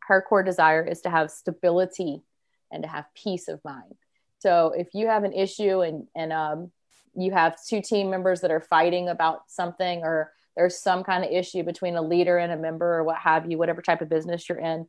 Her 0.07 0.21
core 0.21 0.43
desire 0.43 0.85
is 0.85 1.01
to 1.01 1.09
have 1.09 1.31
stability 1.31 2.23
and 2.71 2.83
to 2.83 2.89
have 2.89 3.05
peace 3.15 3.47
of 3.47 3.63
mind. 3.63 3.95
So 4.39 4.73
if 4.77 4.89
you 4.93 5.07
have 5.07 5.23
an 5.23 5.33
issue 5.33 5.81
and, 5.81 6.07
and 6.15 6.31
um, 6.31 6.71
you 7.15 7.31
have 7.31 7.57
two 7.67 7.81
team 7.81 8.09
members 8.09 8.41
that 8.41 8.51
are 8.51 8.61
fighting 8.61 9.09
about 9.09 9.43
something, 9.47 10.01
or 10.03 10.31
there's 10.55 10.77
some 10.79 11.03
kind 11.03 11.23
of 11.23 11.31
issue 11.31 11.63
between 11.63 11.95
a 11.95 12.01
leader 12.01 12.37
and 12.37 12.51
a 12.51 12.57
member, 12.57 12.97
or 12.97 13.03
what 13.03 13.17
have 13.17 13.49
you, 13.49 13.57
whatever 13.57 13.81
type 13.81 14.01
of 14.01 14.09
business 14.09 14.47
you're 14.47 14.59
in, 14.59 14.87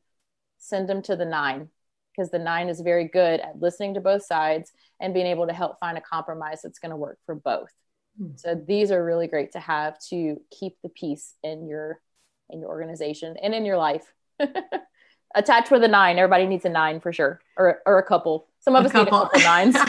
send 0.58 0.88
them 0.88 1.02
to 1.02 1.16
the 1.16 1.24
nine 1.24 1.68
because 2.16 2.30
the 2.30 2.38
nine 2.38 2.68
is 2.68 2.80
very 2.80 3.08
good 3.08 3.40
at 3.40 3.60
listening 3.60 3.94
to 3.94 4.00
both 4.00 4.24
sides 4.24 4.72
and 5.00 5.12
being 5.12 5.26
able 5.26 5.46
to 5.46 5.52
help 5.52 5.78
find 5.78 5.98
a 5.98 6.00
compromise 6.00 6.60
that's 6.62 6.78
going 6.78 6.90
to 6.90 6.96
work 6.96 7.18
for 7.26 7.34
both. 7.34 7.70
Mm. 8.20 8.38
So 8.38 8.54
these 8.54 8.90
are 8.90 9.04
really 9.04 9.26
great 9.26 9.52
to 9.52 9.60
have 9.60 9.98
to 10.10 10.40
keep 10.50 10.76
the 10.82 10.88
peace 10.88 11.34
in 11.42 11.66
your 11.66 12.00
in 12.48 12.60
your 12.60 12.68
organization 12.68 13.36
and 13.42 13.54
in 13.54 13.64
your 13.64 13.76
life. 13.76 14.12
Attached 15.36 15.70
with 15.70 15.84
a 15.84 15.88
nine, 15.88 16.18
everybody 16.18 16.46
needs 16.46 16.64
a 16.64 16.68
nine 16.68 16.98
for 16.98 17.12
sure, 17.12 17.40
or 17.56 17.80
or 17.86 17.98
a 17.98 18.02
couple. 18.02 18.48
Some 18.58 18.74
of 18.74 18.82
a 18.82 18.86
us 18.86 18.92
couple. 18.92 19.18
need 19.18 19.18
a 19.18 19.22
couple 19.22 19.40
nines. 19.42 19.76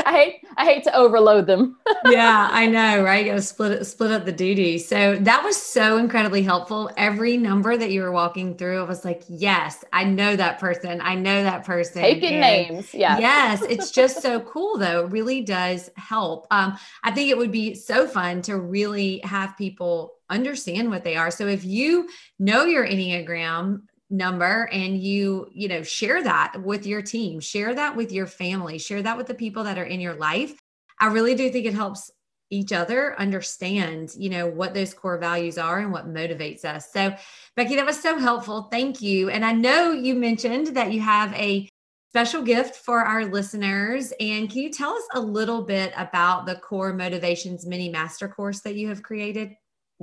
I 0.06 0.12
hate 0.12 0.46
I 0.56 0.64
hate 0.64 0.84
to 0.84 0.94
overload 0.94 1.46
them. 1.46 1.78
yeah, 2.06 2.48
I 2.52 2.66
know, 2.66 3.02
right? 3.02 3.24
You 3.24 3.32
got 3.32 3.36
to 3.36 3.42
split 3.42 3.84
split 3.84 4.12
up 4.12 4.24
the 4.24 4.32
duty. 4.32 4.78
So 4.78 5.16
that 5.16 5.42
was 5.42 5.56
so 5.56 5.96
incredibly 5.96 6.42
helpful. 6.42 6.90
Every 6.96 7.36
number 7.36 7.76
that 7.76 7.90
you 7.90 8.02
were 8.02 8.12
walking 8.12 8.56
through, 8.56 8.80
I 8.80 8.84
was 8.84 9.04
like, 9.04 9.22
yes, 9.28 9.84
I 9.92 10.04
know 10.04 10.36
that 10.36 10.60
person. 10.60 11.00
I 11.00 11.16
know 11.16 11.42
that 11.42 11.64
person. 11.64 12.02
Taking 12.02 12.38
names, 12.38 12.94
yeah. 12.94 13.18
Yes, 13.18 13.62
it's 13.62 13.90
just 13.90 14.22
so 14.22 14.40
cool 14.40 14.78
though. 14.78 15.06
It 15.06 15.10
really 15.10 15.40
does 15.40 15.90
help. 15.96 16.46
Um, 16.50 16.78
I 17.02 17.10
think 17.10 17.30
it 17.30 17.38
would 17.38 17.52
be 17.52 17.74
so 17.74 18.06
fun 18.06 18.42
to 18.42 18.56
really 18.56 19.18
have 19.24 19.56
people 19.56 20.12
understand 20.30 20.90
what 20.90 21.02
they 21.02 21.16
are. 21.16 21.30
So 21.30 21.48
if 21.48 21.64
you 21.64 22.08
know 22.38 22.64
your 22.64 22.86
Enneagram, 22.86 23.82
number 24.10 24.68
and 24.72 24.98
you 25.00 25.48
you 25.52 25.68
know 25.68 25.82
share 25.82 26.22
that 26.22 26.60
with 26.62 26.84
your 26.84 27.00
team 27.00 27.38
share 27.38 27.72
that 27.72 27.94
with 27.94 28.10
your 28.10 28.26
family 28.26 28.76
share 28.76 29.02
that 29.02 29.16
with 29.16 29.28
the 29.28 29.34
people 29.34 29.64
that 29.64 29.78
are 29.78 29.84
in 29.84 30.00
your 30.00 30.14
life. 30.14 30.58
I 30.98 31.06
really 31.06 31.34
do 31.34 31.48
think 31.48 31.64
it 31.64 31.74
helps 31.74 32.10
each 32.50 32.72
other 32.72 33.18
understand 33.18 34.12
you 34.18 34.28
know 34.28 34.48
what 34.48 34.74
those 34.74 34.92
core 34.92 35.18
values 35.18 35.56
are 35.56 35.78
and 35.78 35.92
what 35.92 36.12
motivates 36.12 36.64
us. 36.64 36.92
So 36.92 37.14
becky 37.54 37.76
that 37.76 37.86
was 37.86 38.00
so 38.00 38.18
helpful. 38.18 38.62
Thank 38.62 39.00
you. 39.00 39.30
And 39.30 39.44
i 39.44 39.52
know 39.52 39.92
you 39.92 40.14
mentioned 40.14 40.68
that 40.76 40.92
you 40.92 41.00
have 41.00 41.32
a 41.34 41.68
special 42.10 42.42
gift 42.42 42.74
for 42.74 43.00
our 43.00 43.24
listeners. 43.24 44.12
And 44.18 44.50
can 44.50 44.62
you 44.62 44.70
tell 44.70 44.92
us 44.92 45.04
a 45.14 45.20
little 45.20 45.62
bit 45.62 45.92
about 45.96 46.44
the 46.44 46.56
core 46.56 46.92
motivations 46.92 47.64
mini 47.64 47.88
master 47.88 48.28
course 48.28 48.60
that 48.62 48.74
you 48.74 48.88
have 48.88 49.04
created? 49.04 49.54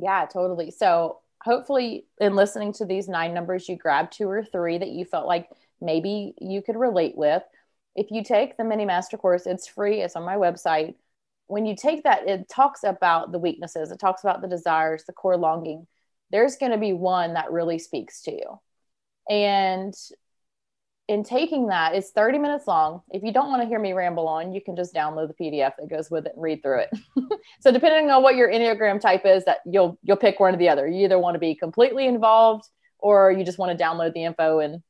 Yeah 0.02 0.26
totally. 0.32 0.72
So 0.72 1.20
hopefully 1.48 2.06
in 2.20 2.36
listening 2.36 2.74
to 2.74 2.86
these 2.86 3.08
nine 3.08 3.34
numbers 3.34 3.68
you 3.70 3.76
grab 3.76 4.12
two 4.12 4.30
or 4.30 4.44
three 4.44 4.78
that 4.78 4.90
you 4.90 5.06
felt 5.06 5.26
like 5.26 5.50
maybe 5.82 6.34
you 6.40 6.62
could 6.62 6.76
relate 6.76 7.18
with. 7.18 7.42
If 7.96 8.12
you 8.12 8.24
take 8.24 8.58
the 8.58 8.64
mini 8.64 8.86
master 8.86 9.18
course 9.18 9.48
it's 9.48 9.68
free 9.68 10.02
it's 10.02 10.16
on 10.16 10.24
my 10.24 10.36
website. 10.36 10.96
When 11.48 11.66
you 11.66 11.76
take 11.76 12.04
that 12.04 12.28
it 12.28 12.50
talks 12.50 12.84
about 12.84 13.32
the 13.32 13.40
weaknesses 13.40 13.92
it 13.92 14.00
talks 14.00 14.24
about 14.24 14.42
the 14.42 14.48
desires 14.48 15.06
the 15.06 15.14
core 15.14 15.38
longing. 15.38 15.88
There's 16.32 16.58
going 16.58 16.74
to 16.74 16.78
be 16.78 16.92
one 16.92 17.36
that 17.36 17.52
really 17.52 17.80
speaks 17.80 18.24
to 18.24 18.32
you. 18.32 18.60
And 19.30 19.94
in 21.08 21.24
taking 21.24 21.68
that, 21.68 21.96
it's 21.96 22.12
30 22.12 22.38
minutes 22.38 22.68
long. 22.68 23.02
If 23.12 23.24
you 23.24 23.32
don't 23.32 23.50
want 23.50 23.62
to 23.62 23.68
hear 23.68 23.80
me 23.80 23.94
ramble 23.94 24.28
on, 24.28 24.54
you 24.54 24.62
can 24.62 24.76
just 24.76 24.94
download 24.94 25.30
the 25.30 25.44
PDF 25.44 25.72
that 25.78 25.90
goes 25.90 26.12
with 26.12 26.26
it 26.26 26.34
and 26.34 26.44
read 26.44 26.62
through 26.62 26.82
it. 26.82 26.90
so 27.62 27.72
depending 27.72 28.12
on 28.12 28.24
what 28.24 28.36
your 28.36 28.52
Enneagram 28.52 29.00
type 29.00 29.26
is, 29.26 29.46
that 29.46 29.60
you'll 29.66 29.98
you'll 30.04 30.18
pick 30.18 30.40
one 30.40 30.54
or 30.54 30.58
the 30.58 30.70
other. 30.70 30.88
You 30.88 31.06
either 31.06 31.20
want 31.20 31.36
to 31.36 31.40
be 31.40 31.56
completely 31.56 32.08
involved 32.08 32.66
or 33.00 33.32
you 33.32 33.46
just 33.46 33.58
want 33.58 33.78
to 33.78 33.84
download 33.84 34.14
the 34.14 34.26
info 34.26 34.60
and 34.60 34.84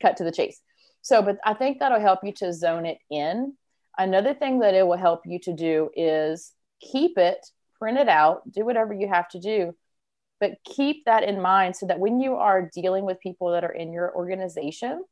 cut 0.00 0.16
to 0.18 0.24
the 0.24 0.32
chase. 0.32 0.60
So, 1.02 1.22
but 1.22 1.38
I 1.44 1.54
think 1.54 1.78
that'll 1.78 2.00
help 2.00 2.20
you 2.22 2.32
to 2.36 2.52
zone 2.52 2.86
it 2.86 2.98
in. 3.10 3.54
Another 3.98 4.32
thing 4.32 4.60
that 4.60 4.74
it 4.74 4.86
will 4.86 4.96
help 4.96 5.22
you 5.26 5.38
to 5.40 5.52
do 5.52 5.90
is 5.94 6.52
keep 6.80 7.18
it, 7.18 7.46
print 7.78 7.98
it 7.98 8.08
out, 8.08 8.50
do 8.50 8.64
whatever 8.64 8.94
you 8.94 9.08
have 9.08 9.28
to 9.30 9.40
do, 9.40 9.74
but 10.40 10.52
keep 10.64 11.04
that 11.04 11.24
in 11.24 11.42
mind 11.42 11.76
so 11.76 11.86
that 11.86 11.98
when 11.98 12.20
you 12.20 12.36
are 12.36 12.70
dealing 12.72 13.04
with 13.04 13.20
people 13.20 13.50
that 13.52 13.64
are 13.64 13.72
in 13.72 13.92
your 13.92 14.14
organization, 14.14 15.02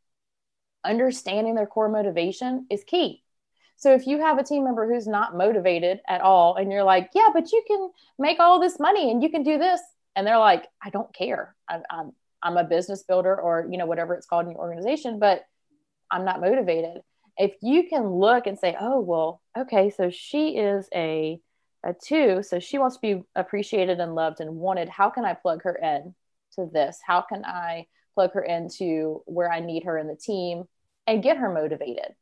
understanding 0.87 1.55
their 1.55 1.67
core 1.67 1.89
motivation 1.89 2.67
is 2.71 2.85
key. 2.85 3.23
So 3.77 3.93
if 3.93 4.07
you 4.07 4.21
have 4.21 4.39
a 4.39 4.45
team 4.45 4.65
member 4.65 4.91
who's 4.91 5.07
not 5.07 5.37
motivated 5.37 6.01
at 6.09 6.23
all 6.23 6.57
and 6.57 6.73
you're 6.73 6.83
like, 6.83 7.11
yeah, 7.15 7.29
but 7.33 7.53
you 7.53 7.63
can 7.67 7.91
make 8.19 8.41
all 8.41 8.59
this 8.59 8.81
money 8.81 9.11
and 9.11 9.23
you 9.23 9.29
can 9.29 9.43
do 9.43 9.59
this. 9.59 9.81
And 10.15 10.27
they're 10.27 10.39
like, 10.39 10.67
I 10.83 10.89
don't 10.89 11.13
care. 11.15 11.55
I'm, 11.69 11.83
I'm, 11.91 12.13
I'm 12.43 12.57
a 12.57 12.65
business 12.65 13.03
builder 13.03 13.39
or, 13.39 13.69
you 13.71 13.77
know, 13.77 13.85
whatever 13.85 14.15
it's 14.15 14.27
called 14.27 14.47
in 14.47 14.53
your 14.53 14.61
organization, 14.61 15.19
but 15.19 15.45
I'm 16.11 16.25
not 16.25 16.41
motivated. 16.41 17.03
If 17.37 17.53
you 17.61 17.87
can 17.89 18.09
look 18.09 18.47
and 18.47 18.59
say, 18.59 18.75
oh, 18.81 19.01
well, 19.01 19.43
okay, 19.59 19.91
so 19.91 20.09
she 20.09 20.57
is 20.57 20.89
a, 20.95 21.39
a 21.85 21.93
two, 21.93 22.43
so 22.43 22.59
she 22.59 22.79
wants 22.79 22.97
to 22.97 23.01
be 23.03 23.23
appreciated 23.35 24.01
and 24.01 24.15
loved 24.15 24.41
and 24.41 24.57
wanted. 24.57 24.89
How 24.89 25.11
can 25.11 25.27
I 25.27 25.35
plug 25.35 25.65
her 25.65 25.75
in 25.75 26.15
to 26.55 26.71
this? 26.73 26.99
How 27.07 27.21
can 27.21 27.45
I 27.45 27.87
plug 28.15 28.33
her 28.33 28.43
into 28.43 29.23
where 29.27 29.53
I 29.53 29.61
need 29.61 29.85
her 29.85 29.99
in 29.99 30.07
the 30.09 30.17
team? 30.17 30.65
And 31.07 31.23
get 31.23 31.37
her 31.37 31.53
motivated. 31.53 32.15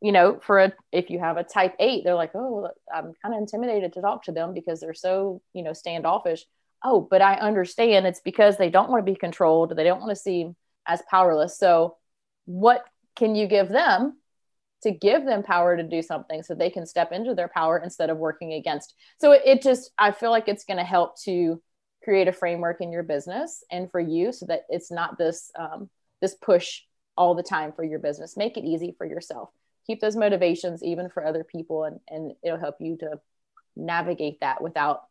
You 0.00 0.12
know 0.12 0.38
for 0.40 0.60
a 0.60 0.72
if 0.92 1.10
you 1.10 1.18
have 1.18 1.38
a 1.38 1.42
type 1.42 1.74
8 1.80 2.04
they're 2.04 2.14
like 2.14 2.30
oh 2.36 2.68
i'm 2.94 3.14
kind 3.20 3.34
of 3.34 3.40
intimidated 3.40 3.94
to 3.94 4.00
talk 4.00 4.22
to 4.24 4.32
them 4.32 4.54
because 4.54 4.78
they're 4.78 4.94
so 4.94 5.42
you 5.54 5.64
know 5.64 5.72
standoffish. 5.72 6.44
Oh 6.84 7.00
but 7.00 7.20
i 7.20 7.34
understand 7.34 8.06
it's 8.06 8.20
because 8.20 8.56
they 8.56 8.70
don't 8.70 8.90
want 8.90 9.04
to 9.04 9.12
be 9.12 9.18
controlled 9.18 9.74
they 9.74 9.82
don't 9.82 9.98
want 10.00 10.10
to 10.10 10.16
seem 10.16 10.54
as 10.86 11.02
powerless 11.10 11.58
so 11.58 11.96
what 12.44 12.84
can 13.16 13.34
you 13.34 13.48
give 13.48 13.68
them 13.68 14.16
to 14.82 14.92
give 14.92 15.24
them 15.24 15.42
power 15.42 15.76
to 15.76 15.82
do 15.82 16.00
something 16.00 16.42
so 16.42 16.54
they 16.54 16.70
can 16.70 16.86
step 16.86 17.10
into 17.10 17.34
their 17.34 17.48
power 17.48 17.78
instead 17.78 18.10
of 18.10 18.16
working 18.16 18.52
against? 18.52 18.94
So 19.20 19.32
it, 19.32 19.42
it 19.44 19.62
just 19.62 19.90
i 19.98 20.12
feel 20.12 20.30
like 20.30 20.48
it's 20.48 20.64
going 20.64 20.78
to 20.78 20.84
help 20.84 21.20
to 21.22 21.60
create 22.02 22.28
a 22.28 22.32
framework 22.32 22.80
in 22.80 22.92
your 22.92 23.02
business 23.02 23.64
and 23.70 23.90
for 23.90 24.00
you 24.00 24.32
so 24.32 24.46
that 24.46 24.62
it's 24.68 24.90
not 24.90 25.18
this 25.18 25.50
um, 25.58 25.90
this 26.22 26.34
push 26.34 26.82
all 27.18 27.34
the 27.34 27.42
time 27.42 27.72
for 27.72 27.84
your 27.84 27.98
business. 27.98 28.36
Make 28.36 28.56
it 28.56 28.64
easy 28.64 28.94
for 28.96 29.04
yourself. 29.04 29.50
Keep 29.86 30.00
those 30.00 30.16
motivations 30.16 30.82
even 30.82 31.10
for 31.10 31.26
other 31.26 31.44
people 31.44 31.84
and, 31.84 31.98
and 32.08 32.32
it'll 32.42 32.58
help 32.58 32.76
you 32.80 32.96
to 32.98 33.20
navigate 33.76 34.40
that 34.40 34.62
without, 34.62 35.02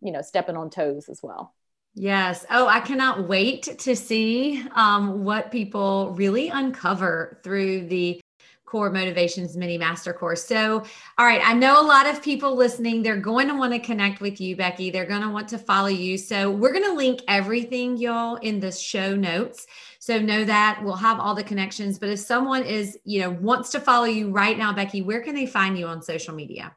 you 0.00 0.12
know, 0.12 0.22
stepping 0.22 0.56
on 0.56 0.70
toes 0.70 1.08
as 1.08 1.20
well. 1.22 1.54
Yes. 1.94 2.44
Oh, 2.50 2.66
I 2.66 2.80
cannot 2.80 3.28
wait 3.28 3.62
to 3.80 3.96
see 3.96 4.62
um, 4.74 5.24
what 5.24 5.50
people 5.50 6.12
really 6.12 6.48
uncover 6.48 7.40
through 7.42 7.86
the 7.88 8.20
core 8.66 8.90
motivations 8.90 9.56
mini 9.56 9.78
master 9.78 10.12
course. 10.12 10.44
So, 10.44 10.84
all 11.16 11.26
right, 11.26 11.40
I 11.42 11.54
know 11.54 11.80
a 11.80 11.86
lot 11.86 12.06
of 12.06 12.22
people 12.22 12.54
listening, 12.56 13.02
they're 13.02 13.16
going 13.16 13.48
to 13.48 13.54
want 13.54 13.72
to 13.72 13.78
connect 13.78 14.20
with 14.20 14.40
you, 14.40 14.56
Becky. 14.56 14.90
They're 14.90 15.06
going 15.06 15.22
to 15.22 15.30
want 15.30 15.48
to 15.48 15.58
follow 15.58 15.88
you. 15.88 16.18
So, 16.18 16.50
we're 16.50 16.72
going 16.72 16.84
to 16.84 16.92
link 16.92 17.20
everything, 17.28 17.96
y'all, 17.96 18.36
in 18.36 18.60
the 18.60 18.72
show 18.72 19.14
notes. 19.14 19.66
So, 20.06 20.20
know 20.20 20.44
that 20.44 20.84
we'll 20.84 20.94
have 20.94 21.18
all 21.18 21.34
the 21.34 21.42
connections. 21.42 21.98
But 21.98 22.10
if 22.10 22.20
someone 22.20 22.62
is, 22.62 22.96
you 23.02 23.22
know, 23.22 23.30
wants 23.30 23.70
to 23.70 23.80
follow 23.80 24.04
you 24.04 24.30
right 24.30 24.56
now, 24.56 24.72
Becky, 24.72 25.02
where 25.02 25.20
can 25.20 25.34
they 25.34 25.46
find 25.46 25.76
you 25.76 25.88
on 25.88 26.00
social 26.00 26.32
media? 26.32 26.76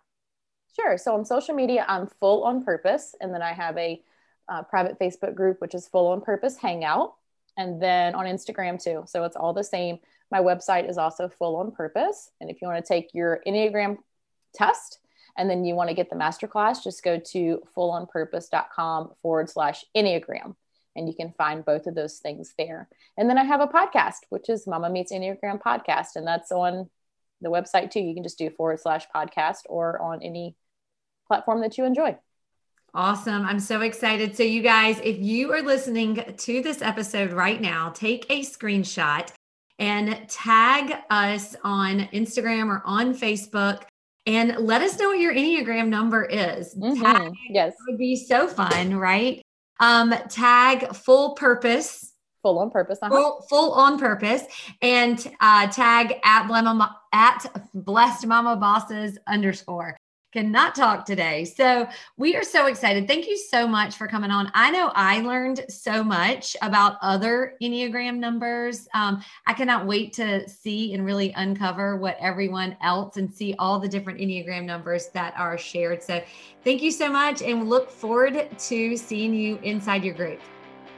Sure. 0.75 0.97
So, 0.97 1.13
on 1.13 1.25
social 1.25 1.53
media, 1.53 1.85
I'm 1.87 2.07
full 2.07 2.43
on 2.43 2.65
purpose. 2.65 3.13
And 3.21 3.31
then 3.31 3.43
I 3.43 3.53
have 3.53 3.77
a 3.77 4.01
uh, 4.47 4.63
private 4.63 4.97
Facebook 4.97 5.35
group, 5.35 5.61
which 5.61 5.75
is 5.75 5.87
full 5.87 6.07
on 6.07 6.21
purpose 6.21 6.57
hangout. 6.57 7.13
And 7.55 7.79
then 7.79 8.15
on 8.15 8.25
Instagram 8.25 8.83
too. 8.83 9.03
So, 9.05 9.23
it's 9.25 9.35
all 9.35 9.53
the 9.53 9.63
same 9.63 9.99
my 10.31 10.39
website 10.39 10.89
is 10.89 10.97
also 10.97 11.29
full 11.29 11.55
on 11.57 11.71
purpose. 11.71 12.31
And 12.41 12.49
if 12.49 12.63
you 12.63 12.67
want 12.67 12.83
to 12.83 12.87
take 12.87 13.13
your 13.13 13.41
Enneagram 13.45 13.97
test 14.55 14.97
and 15.37 15.47
then 15.47 15.65
you 15.65 15.75
want 15.75 15.89
to 15.89 15.95
get 15.95 16.09
the 16.09 16.15
masterclass, 16.15 16.83
just 16.83 17.03
go 17.03 17.19
to 17.19 17.61
fullonpurpose.com 17.77 19.11
forward 19.21 19.49
slash 19.51 19.85
Enneagram. 19.95 20.55
And 20.99 21.07
you 21.07 21.15
can 21.15 21.33
find 21.38 21.63
both 21.63 21.88
of 21.88 21.95
those 21.95 22.19
things 22.19 22.53
there. 22.57 22.89
And 23.17 23.29
then 23.29 23.38
I 23.38 23.45
have 23.45 23.62
a 23.62 23.67
podcast, 23.67 24.25
which 24.27 24.49
is 24.49 24.67
Mama 24.67 24.89
Meets 24.89 25.13
Enneagram 25.13 25.62
podcast. 25.62 26.09
And 26.15 26.27
that's 26.27 26.51
on 26.51 26.89
the 27.39 27.49
website 27.49 27.89
too. 27.89 28.01
You 28.01 28.13
can 28.13 28.23
just 28.23 28.38
do 28.38 28.49
forward 28.49 28.81
slash 28.81 29.05
podcast 29.15 29.62
or 29.69 30.01
on 30.01 30.21
any 30.21 30.57
platform 31.27 31.62
that 31.62 31.77
you 31.77 31.85
enjoy. 31.85 32.17
Awesome. 32.93 33.45
I'm 33.45 33.62
so 33.62 33.79
excited. 33.79 34.35
So, 34.35 34.43
you 34.43 34.62
guys, 34.62 34.99
if 35.03 35.19
you 35.19 35.53
are 35.53 35.62
listening 35.62 36.35
to 36.38 36.62
this 36.62 36.81
episode 36.81 37.31
right 37.31 37.62
now, 37.62 37.91
take 37.91 38.25
a 38.29 38.41
screenshot 38.41 39.31
and 39.77 40.27
tag 40.27 40.93
us 41.09 41.55
on 41.63 42.09
Instagram 42.12 42.67
or 42.67 42.81
on 42.83 43.13
Facebook 43.15 43.83
and 44.25 44.57
let 44.57 44.81
us 44.81 44.99
know 44.99 45.09
what 45.09 45.19
your 45.19 45.33
Enneagram 45.33 45.88
number 45.88 46.25
is. 46.25 46.75
Mm-hmm. 46.75 47.01
Tag, 47.01 47.31
yes. 47.49 47.73
would 47.88 47.97
be 47.97 48.15
so 48.15 48.47
fun, 48.47 48.97
right? 48.97 49.41
Um, 49.79 50.13
tag 50.29 50.95
full 50.95 51.35
purpose. 51.35 52.13
Full 52.41 52.59
on 52.59 52.71
purpose. 52.71 52.99
Uh-huh. 53.01 53.13
Full, 53.13 53.45
full 53.49 53.71
on 53.73 53.99
purpose. 53.99 54.43
And 54.81 55.19
uh, 55.41 55.67
tag 55.67 56.15
at, 56.23 56.49
at 57.11 57.45
blessed 57.73 58.27
mama 58.27 58.55
bosses 58.55 59.17
underscore 59.27 59.98
cannot 60.31 60.75
talk 60.75 61.05
today. 61.05 61.45
So 61.45 61.87
we 62.17 62.35
are 62.35 62.43
so 62.43 62.67
excited. 62.67 63.07
Thank 63.07 63.27
you 63.27 63.37
so 63.37 63.67
much 63.67 63.95
for 63.95 64.07
coming 64.07 64.31
on. 64.31 64.51
I 64.53 64.69
know 64.71 64.91
I 64.93 65.21
learned 65.21 65.65
so 65.69 66.03
much 66.03 66.55
about 66.61 66.97
other 67.01 67.55
Enneagram 67.61 68.17
numbers. 68.17 68.87
Um, 68.93 69.23
I 69.47 69.53
cannot 69.53 69.87
wait 69.87 70.13
to 70.13 70.47
see 70.47 70.93
and 70.93 71.05
really 71.05 71.33
uncover 71.35 71.97
what 71.97 72.17
everyone 72.19 72.77
else 72.81 73.17
and 73.17 73.31
see 73.33 73.55
all 73.57 73.79
the 73.79 73.87
different 73.87 74.19
Enneagram 74.19 74.65
numbers 74.65 75.07
that 75.09 75.33
are 75.37 75.57
shared. 75.57 76.03
So 76.03 76.21
thank 76.63 76.81
you 76.81 76.91
so 76.91 77.09
much 77.09 77.41
and 77.41 77.67
look 77.67 77.89
forward 77.89 78.49
to 78.57 78.97
seeing 78.97 79.33
you 79.33 79.57
inside 79.63 80.03
your 80.03 80.13
group. 80.13 80.39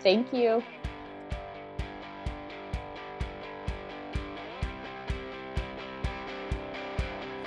Thank 0.02 0.34
you. 0.34 0.64